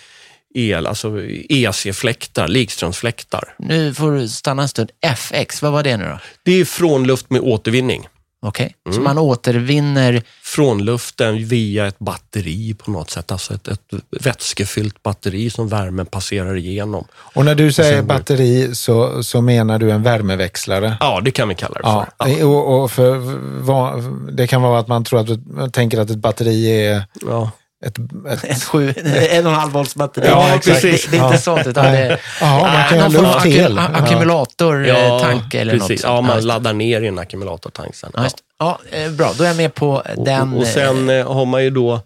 [0.55, 3.55] el, alltså EC-fläktar, likströmsfläktar.
[3.59, 4.91] nu får du stanna en stund.
[5.01, 6.19] FX, vad var det nu då?
[6.43, 8.09] Det är frånluft med återvinning.
[8.47, 9.05] Okej, så Mm.
[9.05, 13.81] man återvinner, Frånluften via ett batteri på något sätt, alltså ett, ett
[14.21, 17.05] vätskefyllt batteri som värmen passerar igenom.
[17.15, 20.97] Och när du säger sen- batteri så, så menar du en värmeväxlare?
[21.01, 22.29] Ja, det kan vi kalla det Ja, för.
[22.39, 22.47] Ja.
[22.47, 23.17] och, och för,
[23.61, 24.03] vad,
[24.37, 27.51] det kan vara att man tror att man tänker att ett batteri är Ja.
[27.87, 28.95] Ett, ett ett sju,
[29.31, 30.27] en och en halv volts batteri.
[30.29, 30.83] Ja, Det- exakt.
[30.83, 31.39] Det, det är inte Ja.
[31.39, 33.79] sånt, utan det är Ja, man kan någon ju ha form av luft till.
[33.79, 36.01] acku- ackumulatortank eller något precis.
[36.03, 36.15] sånt.
[36.15, 36.43] Ja, man det.
[36.43, 38.11] laddar ner i en ackumulatortank sen.
[38.15, 40.53] Ja, ja, eh, bra, då är jag med på Och, den.
[40.55, 42.01] och, sen eh, har man ju då,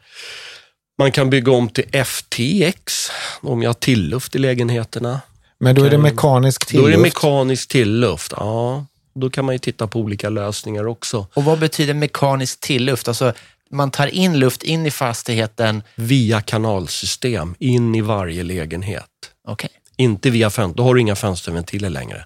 [0.98, 3.10] man kan bygga om till FTX
[3.40, 5.20] om jag har tilluft i lägenheterna.
[5.60, 7.02] Men då är det mekanisk Då är det tilluft.
[7.22, 8.32] mekanisk tilluft.
[8.36, 11.26] Ja, då kan man ju titta på olika lösningar också.
[11.34, 13.08] Och vad betyder mekanisk tilluft?
[13.08, 13.32] Alltså,
[13.70, 15.83] man tar in luft in i fastigheten.
[15.94, 19.04] Via kanalsystem in i varje lägenhet.
[19.48, 19.70] Okej.
[19.96, 22.24] Inte via fönster, då har du inga fönsterventiler längre.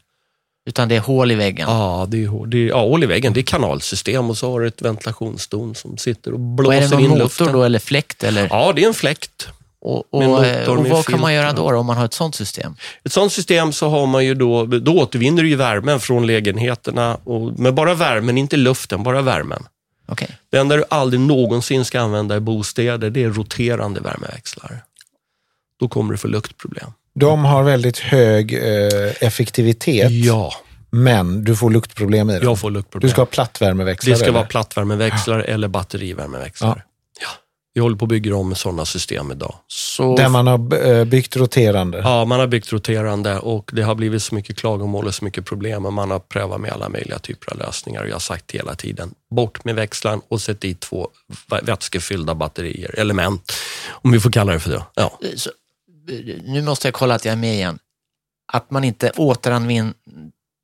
[0.68, 1.68] Utan det är hål i väggen.
[1.70, 3.32] Ja, det är, hår- det är ja, hål i väggen.
[3.32, 6.80] Det är kanalsystem och så har du ett ventilationsdon som sitter och och är blåser
[6.80, 7.52] det någon in motor luften.
[7.52, 8.24] då eller fläkt?
[8.24, 8.46] Eller?
[8.50, 9.48] Ja, det är en fläkt.
[9.80, 12.34] och och, motor, och vad kan man göra då, då om man har ett sånt
[12.34, 12.74] system?
[13.04, 17.18] Ett sådant system så har man ju då, då återvinner du ju värmen från lägenheterna,
[17.24, 19.64] och, men bara värmen, inte luften, bara värmen.
[20.12, 20.38] Okej.
[20.50, 24.78] Det enda du aldrig någonsin ska använda i bostäder, det är roterande värmeväxlare.
[25.80, 26.90] Då kommer du få luktproblem.
[27.14, 30.52] De har väldigt hög eh, effektivitet, Ja,
[30.90, 32.42] men du får luktproblem i dem.
[32.42, 33.08] jag får luktproblem.
[33.08, 34.12] Du ska ha plattvärmeväxlare?
[34.14, 34.34] det ska eller?
[34.34, 36.82] vara plattvärmeväxlare eller batterivärmeväxlare.
[36.84, 36.91] Ja.
[37.74, 39.54] Vi håller på att bygga om med sådana system idag.
[39.66, 41.98] Så Där man har eh, byggt roterande?
[41.98, 45.44] Ja, man har byggt roterande och det har blivit så mycket klagomål och så mycket
[45.44, 48.02] problem och man har prövat med alla möjliga typer av lösningar.
[48.02, 51.08] Och jag har sagt hela tiden, bort med växlaren och sätt dit två
[51.48, 53.52] vä- vätskefyllda batterier, element,
[53.90, 54.82] om vi får kalla det för det.
[54.94, 55.50] Ja, så,
[56.44, 57.78] nu måste jag kolla att jag är med igen.
[58.52, 59.94] Att man inte återanvänder,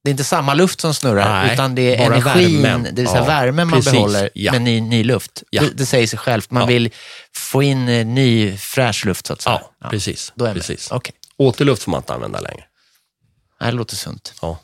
[0.09, 2.83] det är inte samma luft som snurrar, Nej, utan det är energin, värmen.
[2.83, 3.93] det vill säga Ja, värmen man precis.
[3.93, 4.53] behåller Ja.
[4.53, 5.43] med ny, ny luft.
[5.51, 5.63] Ja.
[5.63, 6.91] Det, det säger sig självt, man vill
[7.35, 9.61] få in eh, ny fräsch luft så att säga.
[9.81, 10.33] ja, precis.
[10.35, 10.91] Då är precis.
[10.91, 12.65] Okej, Återluft får man inte använda längre.
[13.61, 14.35] det låter sunt.
[14.43, 14.59] Ja.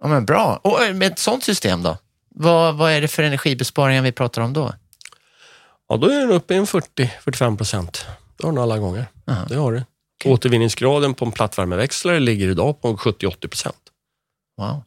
[0.00, 0.60] Ja, men bra.
[0.64, 1.96] Och eh, med ett sånt system då?
[2.34, 4.74] Vad, vad är det för energibesparingar vi pratar om då?
[5.88, 8.06] Ja, då är den uppe i en 40-45 procent.
[8.38, 9.06] Det har den alla gånger.
[9.30, 9.44] Aha.
[9.48, 9.72] Det har
[10.24, 10.30] det.
[10.30, 13.76] Återvinningsgraden på en plattvärmeväxlare ligger idag på 70-80 procent.
[14.58, 14.82] Wow.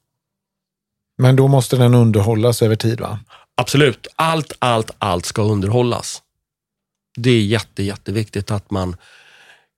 [1.17, 3.20] Men då måste den underhållas över tid va?
[3.56, 4.08] Absolut.
[4.15, 6.22] Allt, allt, allt ska underhållas.
[7.17, 8.96] Det är jätte, jätteviktigt att man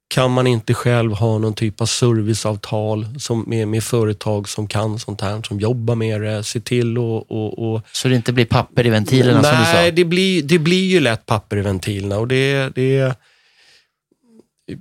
[0.08, 5.00] kan man inte själv ha någon typ av serviceavtal som med, med företag som kan
[5.00, 8.46] sånt här, som jobbar med det, se till och, och, och Så det inte blir
[8.46, 9.74] papper i ventilerna som du sa?
[9.74, 13.16] Nej, det blir, det blir ju lätt papper i ventilerna och det, det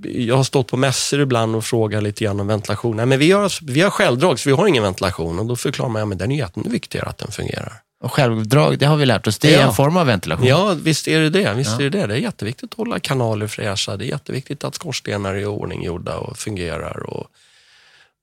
[0.03, 2.97] jag har stått på mässor ibland och frågat lite grann om ventilation.
[2.97, 5.39] Nej, men vi har, vi har självdrag, så vi har ingen ventilation.
[5.39, 7.73] Och då förklarar man, ja, men den är jätteviktigare att den fungerar.
[8.03, 9.67] Och självdrag, det har vi lärt oss, det är Ja.
[9.67, 10.47] en form av ventilation.
[10.47, 11.53] Ja, visst är det det.
[11.53, 11.85] Visst Ja.
[11.85, 12.07] är det det.
[12.07, 13.97] Det är jätteviktigt att hålla kanaler fräscha.
[13.97, 17.09] Det är jätteviktigt att skorstenar är i ordning gjorda och fungerar.
[17.09, 17.27] Och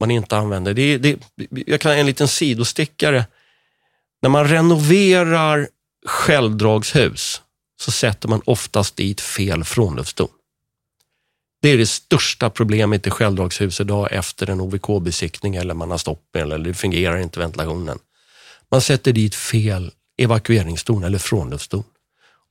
[0.00, 0.74] man inte använder...
[0.74, 1.16] Det, det,
[1.66, 3.24] jag kan en liten sidostickare.
[4.22, 5.68] När man renoverar
[6.06, 7.42] självdragshus
[7.80, 10.28] så sätter man oftast dit fel frånluftsdon.
[11.62, 16.36] Det är det största problemet i självdragshus idag efter en OVK-besiktning eller man har stopp
[16.36, 17.98] eller det fungerar inte ventilationen.
[18.70, 21.84] Man sätter dit fel evakueringsdon eller frånluftsdon.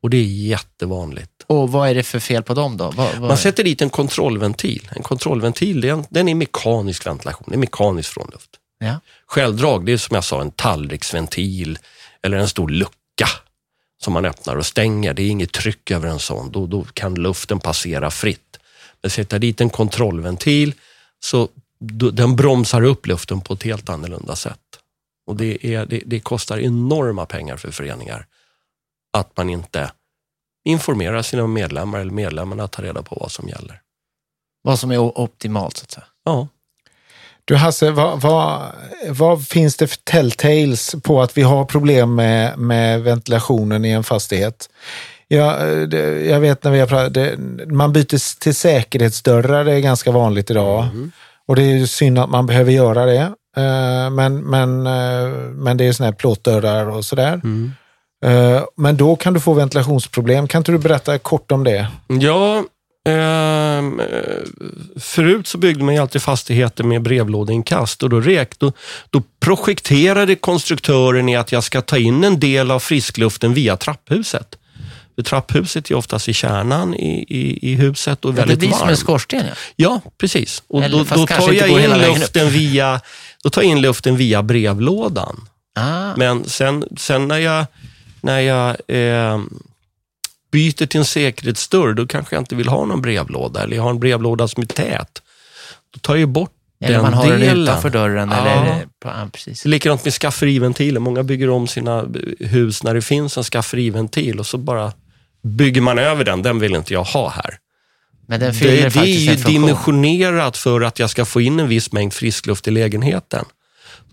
[0.02, 1.32] Och det är jättevanligt.
[1.48, 2.92] Och vad är det för fel på dem då?
[2.92, 4.90] Vad, vad Man sätter dit en kontrollventil.
[4.96, 8.50] En kontrollventil, den, den är mekanisk ventilation, det är mekanisk frånluft.
[8.80, 9.00] ja.
[9.28, 11.80] Självdrag, det är som jag sa en tallriksventil
[12.24, 13.28] eller en stor lucka
[14.04, 15.14] som man öppnar och stänger.
[15.14, 16.52] Det är inget tryck över en sån.
[16.52, 18.59] Då, då kan luften passera fritt.
[19.02, 20.74] Men sätta dit en kontrollventil,
[21.20, 21.50] så
[22.14, 24.60] den bromsar upp luften på ett helt annorlunda sätt.
[25.28, 28.26] Och det, är, det, det kostar enorma pengar för föreningar
[29.14, 29.92] att man inte
[30.66, 33.82] informerar sina medlemmar eller medlemmarna tar reda på vad som gäller.
[34.62, 36.06] Vad som är optimalt så att säga.
[36.24, 36.48] Ja.
[37.46, 38.72] Du Hasse, vad, vad,
[39.10, 44.04] vad finns det för telltales på att vi har problem med, med ventilationen i en
[44.04, 44.70] fastighet?
[45.32, 47.38] Jag, det, jag vet när vi har pratat, det,
[47.68, 50.88] man byter till säkerhetsdörrar, det är ganska vanligt idag.
[51.48, 53.34] Och det är ju synd att man behöver göra det.
[53.58, 57.42] Eh, Men, men, eh, men det är sådana här plåtdörrar och sådär.
[58.26, 60.48] Eh, Men då kan du få ventilationsproblem.
[60.48, 61.88] Kan inte du berätta kort om det?
[62.08, 62.58] Ja,
[63.08, 63.84] eh,
[65.00, 68.72] förut så byggde man ju alltid fastigheter med brevlådeinkast och då, rek, då,
[69.10, 74.56] då projekterade konstruktören i att jag ska ta in en del av friskluften via trapphuset.
[75.20, 78.70] För trapphuset är oftast i kärnan i, i, i huset och Ja, det väldigt blir
[78.70, 79.00] som en varmt.
[79.00, 79.44] skorsten.
[79.48, 79.54] Ja.
[79.76, 80.64] Ja, precis.
[80.68, 83.02] Och Eller då, då tar jag in luften via,
[83.44, 85.48] då tar jag in luften via brevlådan.
[85.76, 87.66] Ah, Men sen, sen när jag,
[88.22, 89.40] när jag eh,
[90.52, 93.90] byter till en säkerhetsdörr, då kanske jag inte vill ha någon brevlåda eller jag har
[93.90, 95.22] en brevlåda som är tät.
[95.94, 96.52] Då tar jag bort
[96.84, 97.64] eller den man har den delen.
[97.64, 98.30] utanför dörren.
[98.30, 98.38] Ja.
[98.48, 99.66] Eller, ja, precis.
[99.66, 101.00] Likadant med skafferiventiler.
[101.00, 102.06] Många bygger om sina
[102.40, 104.94] hus när det finns en skafferiventil och så bara
[105.44, 106.42] bygger man över den.
[106.42, 107.58] Den vill inte jag ha här.
[108.28, 111.68] Men den fyller Det, det är ju dimensionerat för att jag ska få in en
[111.68, 113.46] viss mängd friskluft i lägenheten.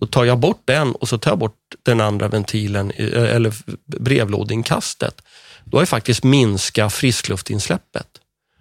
[0.00, 3.52] Då tar jag bort den och så tar jag bort den andra ventilen, eh, eller
[4.00, 5.22] brevlådeinkastet.
[5.64, 8.06] Då har jag faktiskt minskat friskluftinsläppet.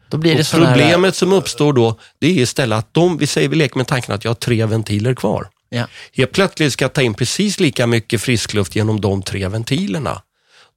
[0.10, 3.18] Då blir det Och sån här- problemet som uppstår då, det är istället att de,
[3.18, 5.48] vi säger vi leker med tanken att jag har tre ventiler kvar.
[5.70, 5.88] Ja.
[6.14, 10.22] Helt plötsligt ska jag ta in precis lika mycket friskluft genom de tre ventilerna.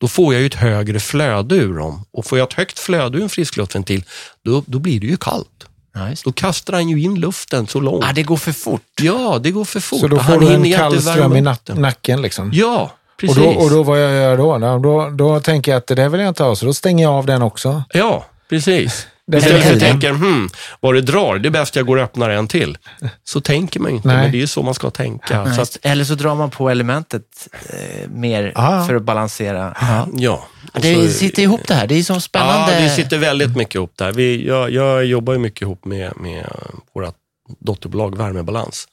[0.00, 2.04] Då får jag ju ett högre flöde ur dem.
[2.12, 4.04] Och får jag ett högt flöde ur en friskluftsventil,
[4.44, 5.64] då, då blir det ju kallt.
[6.11, 6.24] Just.
[6.24, 8.04] Då kastar han ju in luften så långt.
[8.04, 8.82] Ah, det går för fort.
[9.00, 10.00] Ja, det går för fort.
[10.00, 11.40] Så då och får han du en kall ström i
[11.74, 12.22] nacken.
[12.22, 12.50] Liksom.
[12.54, 12.82] Ja,
[13.12, 13.37] Och precis.
[13.37, 14.58] då, och då vad jag gör då?
[14.58, 15.11] Då, då?
[15.11, 17.26] då tänker jag att det där vill jag inte ha, så då stänger jag av
[17.26, 17.82] den också.
[17.92, 19.06] Ja, precis.
[19.32, 20.48] Istället för att tänka, hmm,
[20.80, 22.78] vad det drar, det är bäst jag går och öppnar en till.
[23.24, 24.16] Så tänker man ju inte, Nej.
[24.16, 25.44] men det är ju så man ska tänka.
[25.44, 28.86] Nej, Så att, Eller så drar man på elementet eh, mer Ah.
[28.86, 29.76] för att balansera.
[29.80, 30.08] Ja.
[30.12, 30.46] ja.
[30.74, 31.86] Och Det så- sitter ihop det här.
[31.86, 32.74] Det är så spännande.
[32.74, 34.12] Ja, det sitter väldigt mycket ihop där.
[34.12, 36.46] Vi, jag, jag jobbar ju mycket ihop med, med
[36.94, 37.12] våra
[37.60, 38.88] dotterbolag Värmebalans.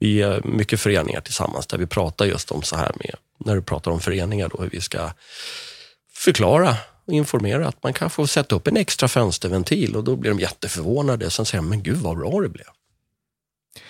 [0.00, 3.62] Vi är mycket föreningar tillsammans där vi pratar just om så här med, när du
[3.62, 5.10] pratar om föreningar då, hur vi ska
[6.14, 6.76] förklara
[7.12, 11.30] informera att man kan få sätta upp en extra fönsterventil och då blir de jätteförvånade.
[11.30, 12.66] Sen säger de, men gud vad bra det blev.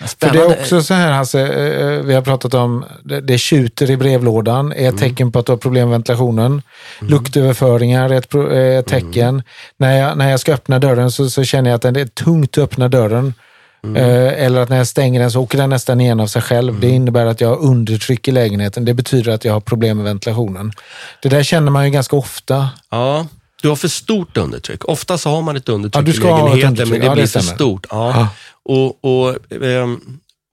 [0.01, 0.41] För Spännande.
[0.41, 3.97] det är också så här Hasse, eh, vi har pratat om, det, det tjuter i
[3.97, 6.63] brevlådan, är ett tecken på att du har problem med ventilationen.
[7.01, 9.43] Luktöverföringar är ett, är ett tecken.
[9.77, 12.59] När, jag, när jag ska öppna dörren så, så känner jag att det är tungt
[12.59, 13.35] att öppna dörren.
[13.87, 16.81] Eh, eller att när jag stänger den så åker den nästan igen av sig själv.
[16.81, 18.85] Det innebär att jag har undertryck i lägenheten.
[18.85, 20.73] Det betyder att jag har problem med ventilationen.
[21.23, 22.69] Det där känner man ju ganska ofta.
[22.91, 23.27] Ja,
[23.63, 24.85] du har för stort undertryck.
[24.85, 27.41] Ofta så har man ett undertryck Ja, i lägenheten, men det Ja, det blir för
[27.41, 27.55] stämmer.
[27.57, 27.87] stort.
[27.91, 28.11] Ja.
[28.17, 28.29] Ja.
[28.65, 30.01] Och, och, ehm,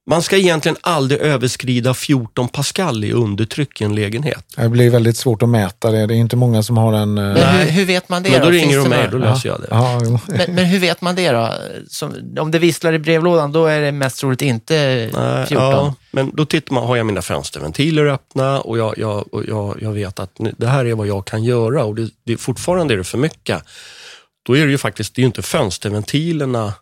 [0.10, 4.46] man ska egentligen aldrig överskrida 14 pascal i undertryck i en lägenhet.
[4.56, 6.08] Det blir väldigt svårt att mäta det.
[6.08, 7.14] Det är inte många som har en...
[7.14, 9.62] Men hur, hur vet man det Men då Finns ringer du mig, då löser jag
[9.62, 9.68] det.
[9.70, 10.20] Ja.
[10.28, 11.54] Men, men hur vet man det då?
[11.88, 15.66] Som, om det visslar i brevlådan, då är det mest troligt inte Nej, 14.
[15.66, 19.78] Ja, men då tittar man, har jag mina fönsterventiler öppna och jag, jag, och jag,
[19.82, 22.98] jag vet att det här är vad jag kan göra och det, det, fortfarande är
[22.98, 23.64] det för mycket.
[24.46, 26.74] Då är det ju faktiskt, det är ju inte fönsterventilerna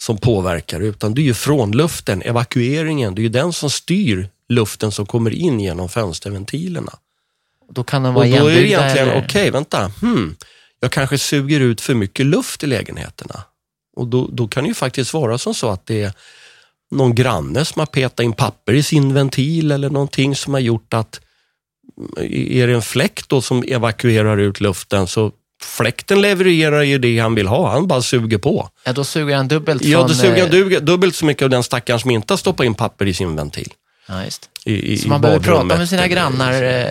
[0.00, 4.92] som påverkar utan det är ju frånluften, evakueringen, det är ju den som styr luften
[4.92, 6.92] som kommer in genom fönsterventilerna.
[7.70, 10.36] Då kan de Och vara då är det egentligen, okej vänta, hmm,
[10.80, 13.44] jag kanske suger ut för mycket luft i lägenheterna.
[13.96, 16.12] Och då, då kan det ju faktiskt vara som så att det är
[16.90, 20.94] någon granne som har petat in papper i sin ventil eller någonting som har gjort
[20.94, 21.20] att
[22.16, 25.32] är det en fläkt då som evakuerar ut luften så
[25.64, 28.68] fläkten levererar ju det han vill ha, han bara suger på.
[28.84, 30.08] Ja, då suger han dubbelt Ja, från...
[30.08, 32.66] då suger eh, han du- dubbelt så mycket av den stackaren som inte har stoppat
[32.66, 33.72] in papper i sin ventil.
[34.08, 34.48] Ja, just.
[34.64, 36.84] I, i, Så man behöver prata med sina grannar eh,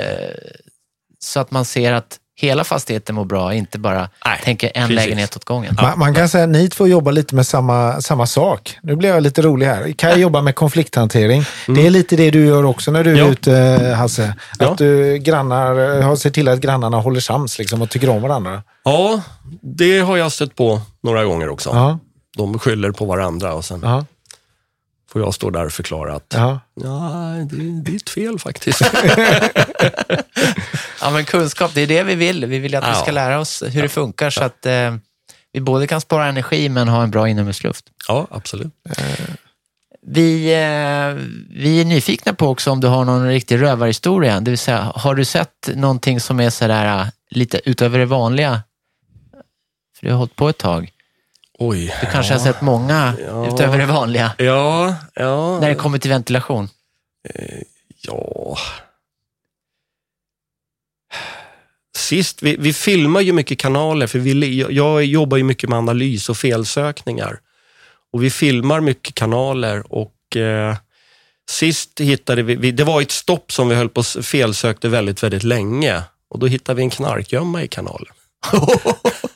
[1.19, 4.95] så att man ser att hela fastigheten mår bra, inte bara Nej, tänker en precis.
[5.05, 5.75] lägenhet åt gången.
[5.81, 8.77] Man, man kan säga att ni två jobbar lite med samma, samma sak.
[8.81, 9.91] Nu blir jag lite rolig här.
[9.91, 11.43] Kaj jobbar med konflikthantering.
[11.67, 13.27] Det är lite det du gör också när du är Ja.
[13.27, 13.51] ute,
[13.97, 14.35] Hasse.
[14.51, 14.75] Att Ja.
[14.77, 18.63] du grannar, har sett till att grannarna håller sams liksom, och tycker om varandra.
[18.83, 19.21] Ja,
[19.61, 21.69] det har jag stött på några gånger också.
[21.69, 21.99] Ja,
[22.37, 24.05] De skyller på varandra och sen ja,
[25.09, 26.59] får jag stå där och förklara att ja.
[26.73, 26.89] ja,
[27.51, 28.81] det är ditt fel faktiskt.
[31.01, 32.45] Ja, men kunskap, det är det vi vill.
[32.45, 32.93] Vi vill att vi Ja.
[32.95, 34.95] ska lära oss hur det funkar så att eh,
[35.53, 37.85] vi både kan spara energi men ha en bra inomhusluft.
[38.07, 38.73] Ja, absolut.
[40.01, 41.25] Vi, eh,
[41.63, 44.39] vi är nyfikna på också om du har någon riktig rövarhistoria.
[44.39, 48.61] Det vill säga, har du sett någonting som är sådär eh, lite utöver det vanliga?
[49.99, 50.91] För du har hållit på ett tag.
[51.59, 51.95] Oj.
[52.01, 53.47] Du kanske har sett många Ja.
[53.53, 55.59] utöver det vanliga Ja, ja.
[55.59, 56.69] när det kommer till ventilation.
[58.01, 58.57] Ja...
[61.97, 66.29] Sist, vi, vi filmar ju mycket kanaler, för vi, jag- jobbar ju mycket med analys
[66.29, 67.39] och felsökningar.
[68.13, 70.75] Och vi filmar mycket kanaler och eh,
[71.49, 75.43] sist hittade vi, vi, det var ett stopp som vi höll på felsökte väldigt, väldigt
[75.43, 76.03] länge.
[76.29, 78.13] Och då hittade vi en knarkgömma i kanalen.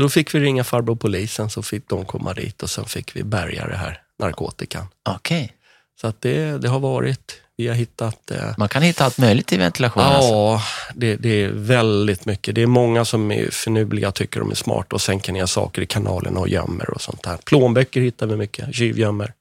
[0.00, 3.16] så då fick vi ringa farbror polisen, så fick de komma dit och sen fick
[3.16, 4.86] vi bärga det här narkotikan.
[5.08, 5.52] Okej,
[6.00, 9.52] Så att det, det har varit, vi har hittat eh, man kan hitta allt möjligt
[9.52, 10.02] i ventilation.
[10.02, 10.32] Alltså.
[10.32, 10.62] Ja,
[10.94, 12.54] det, det är väldigt mycket.
[12.54, 15.86] Det är många som är finurliga, tycker de är smarta och sänker ner saker i
[15.86, 17.36] kanalerna och gömmer och sånt där.
[17.36, 19.32] Plånböcker hittar vi mycket, tjuvgömmer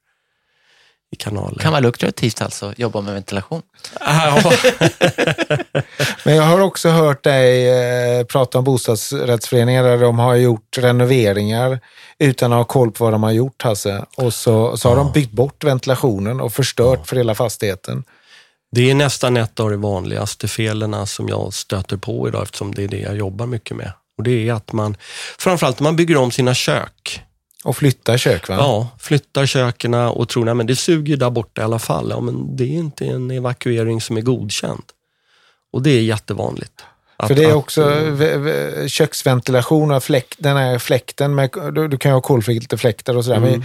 [1.12, 1.56] i kanaler.
[1.56, 3.62] Det kan vara lukrativt alltså, jobba med ventilation.
[6.26, 11.80] Men jag har också hört dig eh, prata om bostadsrättsföreningar där de har gjort renoveringar
[12.20, 14.06] utan att ha koll på vad de har gjort, Hasse.
[14.18, 18.04] Och så, så har de byggt bort ventilationen och förstört för hela fastigheten.
[18.72, 22.84] det är nästan ett av de vanligaste felen som jag stöter på idag eftersom det
[22.84, 23.92] är det jag jobbar mycket med.
[24.18, 24.98] Och Det är att man,
[25.38, 27.22] framförallt när man bygger om sina kök,
[27.64, 28.56] Och flytta kök, va?
[28.58, 32.08] Ja, flyttar köken och tror att det suger där borta i alla fall.
[32.10, 34.84] Ja, men det är inte en evakuering som är godkänd.
[35.74, 36.82] Och det är jättevanligt.
[37.18, 41.88] Att- För det är att- också v- köksventilation och fläkt, den här fläkten, med, du,
[41.88, 43.38] du kan ju ha kolfilterfläktar och sådär.
[43.38, 43.52] Mm.
[43.52, 43.64] Men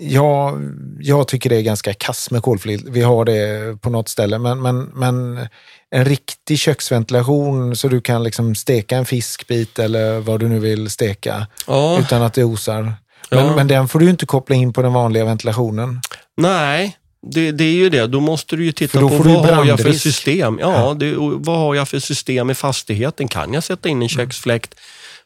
[0.00, 0.60] jag,
[1.00, 2.90] jag tycker det är ganska kass med kolfilter.
[2.90, 5.46] Vi har det på något ställe, men, men, men
[5.90, 10.90] en riktig köksventilation så du kan liksom steka en fiskbit eller vad du nu vill
[10.90, 12.92] steka Ja, utan att det osar.
[13.32, 13.56] Men, Ja.
[13.56, 16.00] men den får du inte koppla in på den vanliga ventilationen.
[16.36, 18.06] nej, det, det är ju det.
[18.06, 20.58] Då måste du ju titta på vad har jag för system.
[20.60, 23.28] Ja, Det, vad har jag för system i fastigheten?
[23.28, 24.74] Kan jag sätta in en köksfläkt?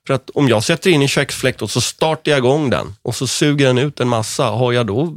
[0.07, 3.15] För att om jag sätter in en köksfläkt och så startar jag igång den och
[3.15, 5.15] så suger den ut en massa, har jag då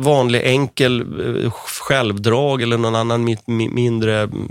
[0.00, 1.00] vanlig enkel
[1.44, 4.48] eh, självdrag eller någon annan mi- mi- mindre mm,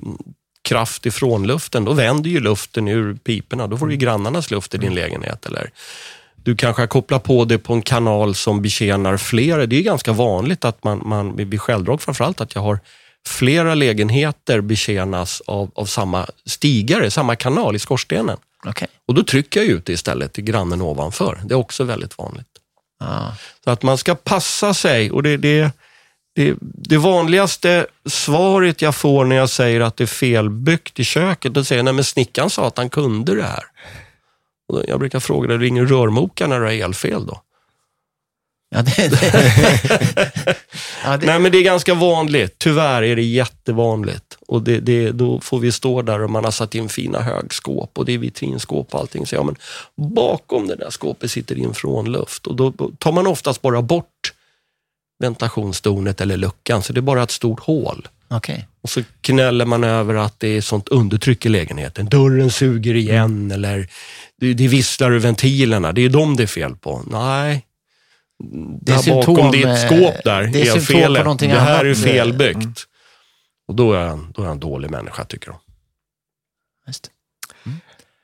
[0.63, 3.67] kraft ifrån luften, då vänder ju luften ur piporna.
[3.67, 5.45] Då får du ju grannarnas luft i din lägenhet.
[5.45, 5.69] Eller
[6.43, 9.65] du kanske har kopplat på det på en kanal som betjänar flera.
[9.65, 12.80] Det är ganska vanligt att man, man vid självdrag framförallt, att jag har
[13.27, 18.38] flera lägenheter betjänas av, av samma stigare, samma kanal i skorstenen.
[18.65, 18.88] Okej.
[19.08, 21.39] Och då trycker jag ut det istället till grannen ovanför.
[21.45, 22.47] Det är också väldigt vanligt.
[22.99, 23.36] Ja.
[23.63, 25.71] Så att man ska passa sig och det, det,
[26.36, 31.54] det, det vanligaste svaret jag får när jag säger att det är felbyggt i köket,
[31.54, 33.63] då säger jag, nej men snickaren sa att han kunde det här.
[34.72, 37.42] Och jag brukar fråga, dig, ringer rörmokaren när du har elfel då?
[38.76, 40.32] Ja, det, det.
[41.04, 44.38] ja, det, Nej men det är ganska vanligt, tyvärr är det jättevanligt.
[44.48, 47.98] Och det, det, då får vi stå där och man har satt in fina högskåp
[47.98, 49.26] och det är vitrinskåp och allting.
[49.26, 49.56] Så ja, men
[49.96, 54.34] bakom det där skåpet sitter infrånluft och då tar man oftast bara bort
[55.20, 58.08] ventilationsdornet eller luckan, så det är bara ett stort hål.
[58.28, 58.68] Okej.
[58.84, 62.06] Och så knäller man över att det är sånt undertryck i lägenheten.
[62.06, 63.88] Dörren suger igen eller
[64.39, 65.91] det, det visslar ur ventilerna.
[65.91, 67.02] Det är dem det är fel på.
[67.12, 67.65] Nej.
[68.82, 70.44] Det är där symptom, bakom det ett eh, skåp där.
[70.44, 71.98] det är är på någonting det här annat.
[71.98, 72.56] är felbyggt.
[72.56, 72.74] Mm.
[73.67, 75.60] Och då är, han, då är han en dålig människa tycker de.
[76.88, 77.12] Just.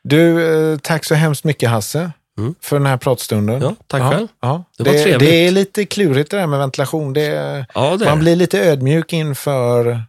[0.04, 2.56] Du, eh, tack så hemskt mycket Hasse Mm.
[2.62, 3.62] för den här pratstunden.
[3.62, 4.28] Ja, tack ja, själv.
[4.42, 4.64] Ja.
[4.78, 5.30] Det Det, var det, trevligt.
[5.32, 7.14] är lite klurigt det där med ventilation.
[7.14, 8.24] Det Ja, det man det.
[8.24, 10.02] blir lite ödmjuk inför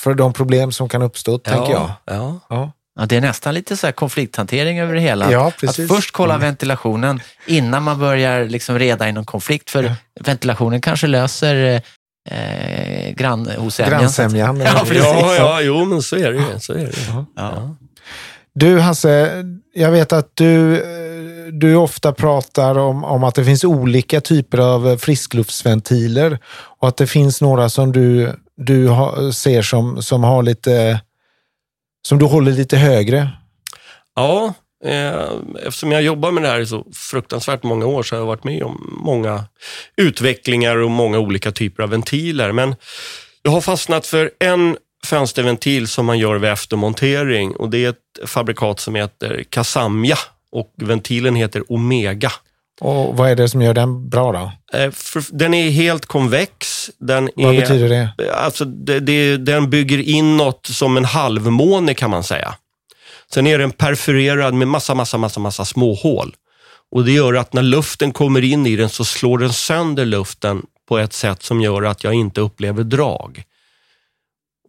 [0.00, 1.90] för de problem som kan uppstå, tänker jag.
[2.04, 2.40] Ja.
[2.48, 2.72] Ja.
[2.98, 5.32] Ja, det är nästan lite så här konflikthantering över det hela.
[5.32, 5.78] Ja, att precis.
[5.78, 5.88] Mm.
[5.88, 9.70] först kolla ventilationen innan man börjar liksom reda i någon konflikt.
[9.70, 11.82] För ventilationen kanske löser
[12.30, 14.00] eh, grannhosämjan.
[14.00, 14.60] Grannsämjan.
[14.60, 15.04] Ja, precis.
[15.04, 16.60] Ja, ja, jo men så är det ju.
[16.60, 16.82] Så är det.
[16.82, 17.24] ju.
[17.36, 17.76] Ja.
[18.54, 20.82] Du Hasse, jag vet att du,
[21.52, 26.38] du ofta pratar om, om att det finns olika typer av friskluftsventiler
[26.78, 31.00] och att det finns några som du, du har, ser som, som har lite
[32.06, 33.30] som du håller lite högre.
[34.14, 34.54] Ja,
[34.84, 35.30] eh,
[35.66, 38.44] eftersom jag jobbar med det här i så fruktansvärt många år så har jag varit
[38.44, 39.44] med om många
[39.96, 42.52] utvecklingar och många olika typer av ventiler.
[42.52, 42.74] Men
[43.42, 48.28] jag har fastnat för en fönsterventil som man gör vid eftermontering och det är ett
[48.28, 50.18] fabrikat som heter Kasamja
[50.52, 52.32] och ventilen heter Omega.
[52.80, 54.78] Och vad är det som gör den bra då?
[54.78, 54.92] Eh,
[55.30, 56.90] Den är helt konvex.
[56.98, 58.32] Den Vad är, betyder det?
[58.34, 62.54] Alltså, det, det, den bygger inåt som en halvmåne kan man säga.
[63.34, 66.34] Sen är den perforerad med massa, massa, massa, massa små hål.
[66.92, 70.62] Och Det gör att när luften kommer in i den så slår den sönder luften
[70.88, 73.42] på ett sätt som gör att jag inte upplever drag.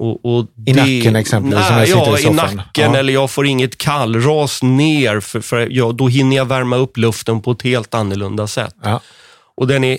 [0.01, 1.69] Och, och I det, nacken exempelvis?
[1.69, 2.97] Nej, ja, i, i nacken ja.
[2.97, 7.41] eller jag får inget kallras ner för, för jag, då hinner jag värma upp luften
[7.41, 8.75] på ett helt annorlunda sätt.
[8.83, 9.01] Ja.
[9.55, 9.97] Och den är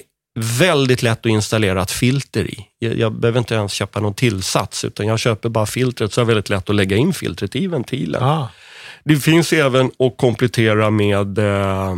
[0.58, 2.66] väldigt lätt att installera ett filter i.
[2.78, 6.24] Jag, jag, behöver inte ens köpa någon tillsats, utan jag köper bara filtret, så är
[6.24, 8.22] det väldigt lätt att lägga in filtret i ventilen.
[8.22, 8.48] Ah.
[9.04, 11.96] Det finns även att komplettera med eh,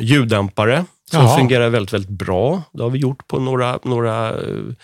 [0.00, 1.38] ljuddämpare som Jaha.
[1.38, 2.62] fungerar väldigt, väldigt bra.
[2.72, 4.74] Det har vi gjort på några, några eh,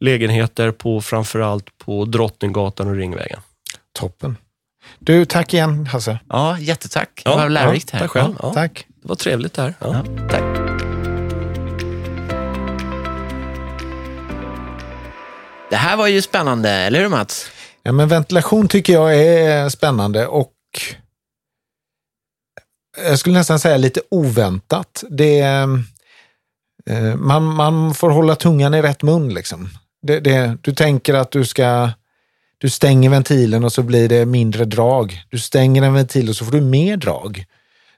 [0.00, 3.40] lägenheter på framförallt på Drottninggatan och Ringvägen.
[3.98, 4.36] Toppen.
[4.98, 6.18] Du, tack igen Hasse.
[6.28, 7.22] Ja, jättetack.
[7.24, 8.00] Det var lärorikt här.
[8.00, 8.34] Tack själv.
[8.42, 8.86] Ja, tack.
[9.02, 9.74] Det var trevligt här.
[9.78, 10.04] Ja.
[10.30, 10.42] tack.
[15.70, 17.50] Det här var ju spännande, eller hur Mats?
[17.82, 20.52] Ja, men ventilation tycker jag är spännande och
[23.04, 25.04] jag skulle nästan säga lite oväntat.
[25.10, 25.40] Det,
[26.86, 29.34] eh, man, man får hålla tungan i rätt mun.
[29.34, 29.68] Liksom.
[30.06, 31.90] Det, det, du tänker att du ska
[32.58, 35.22] du stänger ventilen och så blir det mindre drag.
[35.30, 37.44] Du stänger en ventil och så får du mer drag.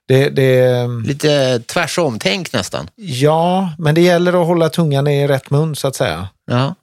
[0.07, 0.87] Det, det...
[1.07, 2.91] Lite tvärsomtänk nästan.
[2.97, 6.29] Ja, men det gäller att hålla tungan i rätt mun så att säga.
[6.47, 6.75] Ja.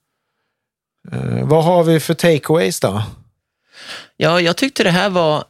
[1.14, 3.04] Uh, vad har vi för takeaways då?
[4.18, 5.44] Ja, jag tyckte det här var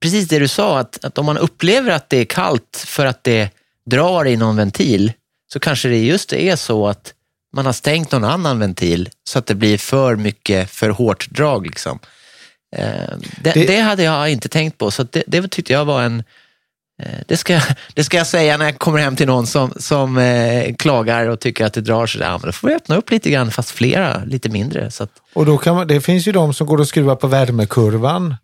[0.00, 3.24] precis det du sa, att, att om man upplever att det är kallt för att
[3.24, 3.50] det
[3.86, 5.12] drar i någon ventil,
[5.52, 7.14] så kanske det just är så att
[7.52, 11.66] man har stängt någon annan ventil så att det blir för mycket, för hårt drag.
[11.66, 11.98] Liksom.
[12.76, 12.84] Eh,
[13.42, 16.22] det, det, det, hade jag inte tänkt på, så det, det tyckte jag var en...
[17.02, 17.60] Eh, det ska,
[17.94, 21.40] det ska jag säga när jag kommer hem till någon som, som eh, klagar och
[21.40, 22.24] tycker att det drar där.
[22.24, 24.90] Ja, men då får vi öppna upp lite grann, fast flera, lite mindre.
[24.90, 25.10] Så att...
[25.34, 28.34] Och då kan man, det finns ju de som går och skruvar på värmekurvan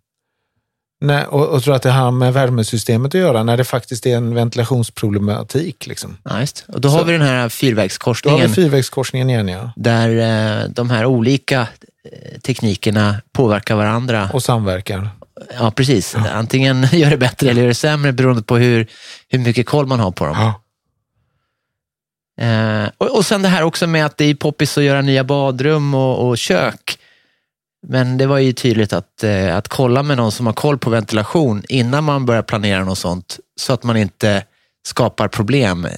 [1.05, 4.17] Nej, och, och tror att det har med värmesystemet att göra när det faktiskt är
[4.17, 5.87] en ventilationsproblematik.
[5.87, 6.17] Liksom.
[6.23, 6.65] Ja, just.
[6.69, 8.39] Och då har vi den här fyrvägskorsningen.
[8.39, 9.73] Då har vi fyrvägskorsningen igen, ja.
[9.77, 10.09] Där
[10.63, 14.31] eh, de här olika eh, teknikerna påverkar varandra.
[14.33, 15.09] Och samverkar.
[15.59, 16.15] Ja, precis.
[16.15, 16.31] Ja.
[16.31, 18.87] Antingen gör det bättre eller gör det sämre beroende på hur,
[19.29, 20.37] hur mycket koll man har på dem.
[20.37, 20.61] Ja.
[22.45, 25.25] Eh, och, och sen det här också med att det är poppis att göra nya
[25.25, 26.99] badrum och, och kök.
[27.89, 30.91] Men det var ju tydligt att, eh, att kolla med någon som har koll på
[30.91, 34.45] ventilation innan man börjar planera något sånt, så att man inte
[34.87, 35.89] skapar problem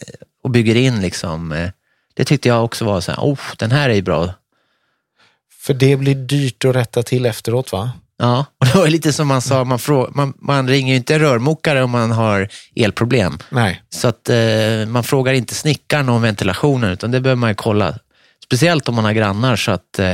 [0.42, 1.52] och bygger in liksom.
[1.52, 1.70] Eh,
[2.14, 4.34] det tyckte jag också var så här, oh, den här är ju bra.
[5.60, 7.90] För det blir dyrt att rätta till efteråt va?
[8.18, 11.14] Ja, och det var lite som man sa, man, frå, man, man ringer ju inte
[11.14, 13.38] en rörmokare om man har elproblem.
[13.50, 13.82] Nej.
[13.88, 17.98] Så att eh, man frågar inte snickaren om ventilationen, utan det behöver man ju kolla.
[18.44, 20.12] Speciellt om man har grannar så att eh,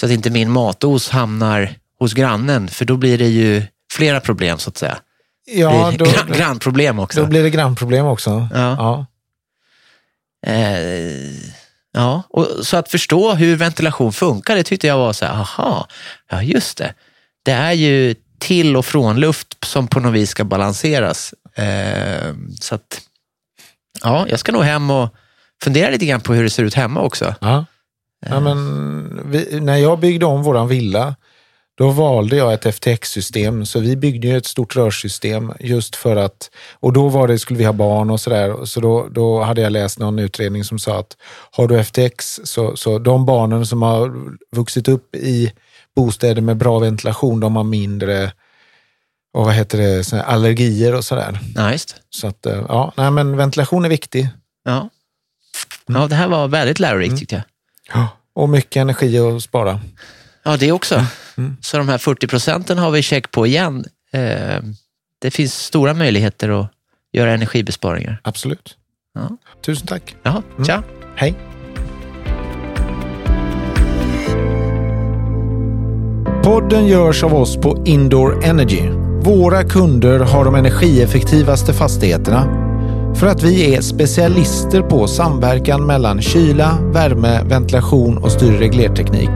[0.00, 4.58] så att inte min matos hamnar hos grannen, för då blir det ju flera problem
[4.58, 4.98] så att säga.
[5.46, 7.20] Ja, då, Gran, grannproblem också.
[7.20, 8.48] Då blir det grannproblem också.
[8.54, 8.76] Ja.
[8.78, 9.06] Ja.
[10.52, 11.40] Eh,
[11.92, 15.88] ja, och så att förstå hur ventilation funkar, det tyckte jag var så här, aha,
[16.30, 16.94] ja just det.
[17.42, 21.34] Det är ju till och från luft som på något vis ska balanseras.
[21.54, 23.00] Eh, så att,
[24.02, 25.14] ja, jag ska nog hem och
[25.62, 27.34] fundera lite grann på hur det ser ut hemma också.
[27.40, 27.64] Ja.
[28.26, 31.14] Ja, men vi, när jag byggde om våran villa,
[31.78, 33.66] då valde jag ett FTX-system.
[33.66, 37.58] Så vi byggde ju ett stort rörsystem just för att, och då var det, skulle
[37.58, 38.64] vi ha barn och sådär.
[38.64, 41.16] Så då, då hade jag läst någon utredning som sa att
[41.50, 44.14] har du FTX, så, så de barnen som har
[44.56, 45.52] vuxit upp i
[45.96, 48.32] bostäder med bra ventilation, de har mindre
[49.32, 51.40] och vad heter det, allergier och sådär.
[51.54, 51.96] Ja, just.
[52.10, 54.28] Så att, eh, ja, nej, men ventilation är viktig.
[54.64, 54.88] Ja.
[55.86, 57.18] ja, det här var väldigt lärorikt mm.
[57.18, 57.44] tyckte jag.
[57.92, 59.80] Ja, och mycket energi att spara.
[60.42, 60.94] Ja, det också.
[60.94, 61.06] Mm.
[61.36, 61.56] mm.
[61.60, 63.84] Så de här 40 procenten har vi check på igen.
[64.12, 64.62] Eh,
[65.18, 66.70] det finns stora möjligheter att
[67.12, 68.20] göra energibesparingar.
[68.24, 68.76] Absolut.
[69.14, 69.36] Ja.
[69.66, 70.16] Tusen tack.
[70.22, 70.64] Jaha, mm.
[70.64, 70.82] tja.
[71.14, 71.34] Hej.
[76.42, 78.88] Podden görs av oss på Indoor Energy.
[79.22, 82.67] Våra kunder har de energieffektivaste fastigheterna
[83.14, 89.30] för att vi är specialister på samverkan mellan kyla, värme, ventilation och styrreglerteknik.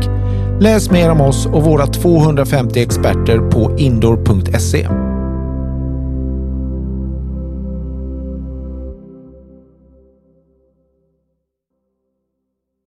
[0.60, 4.88] Läs mer om oss och våra 250 experter på indoor.se.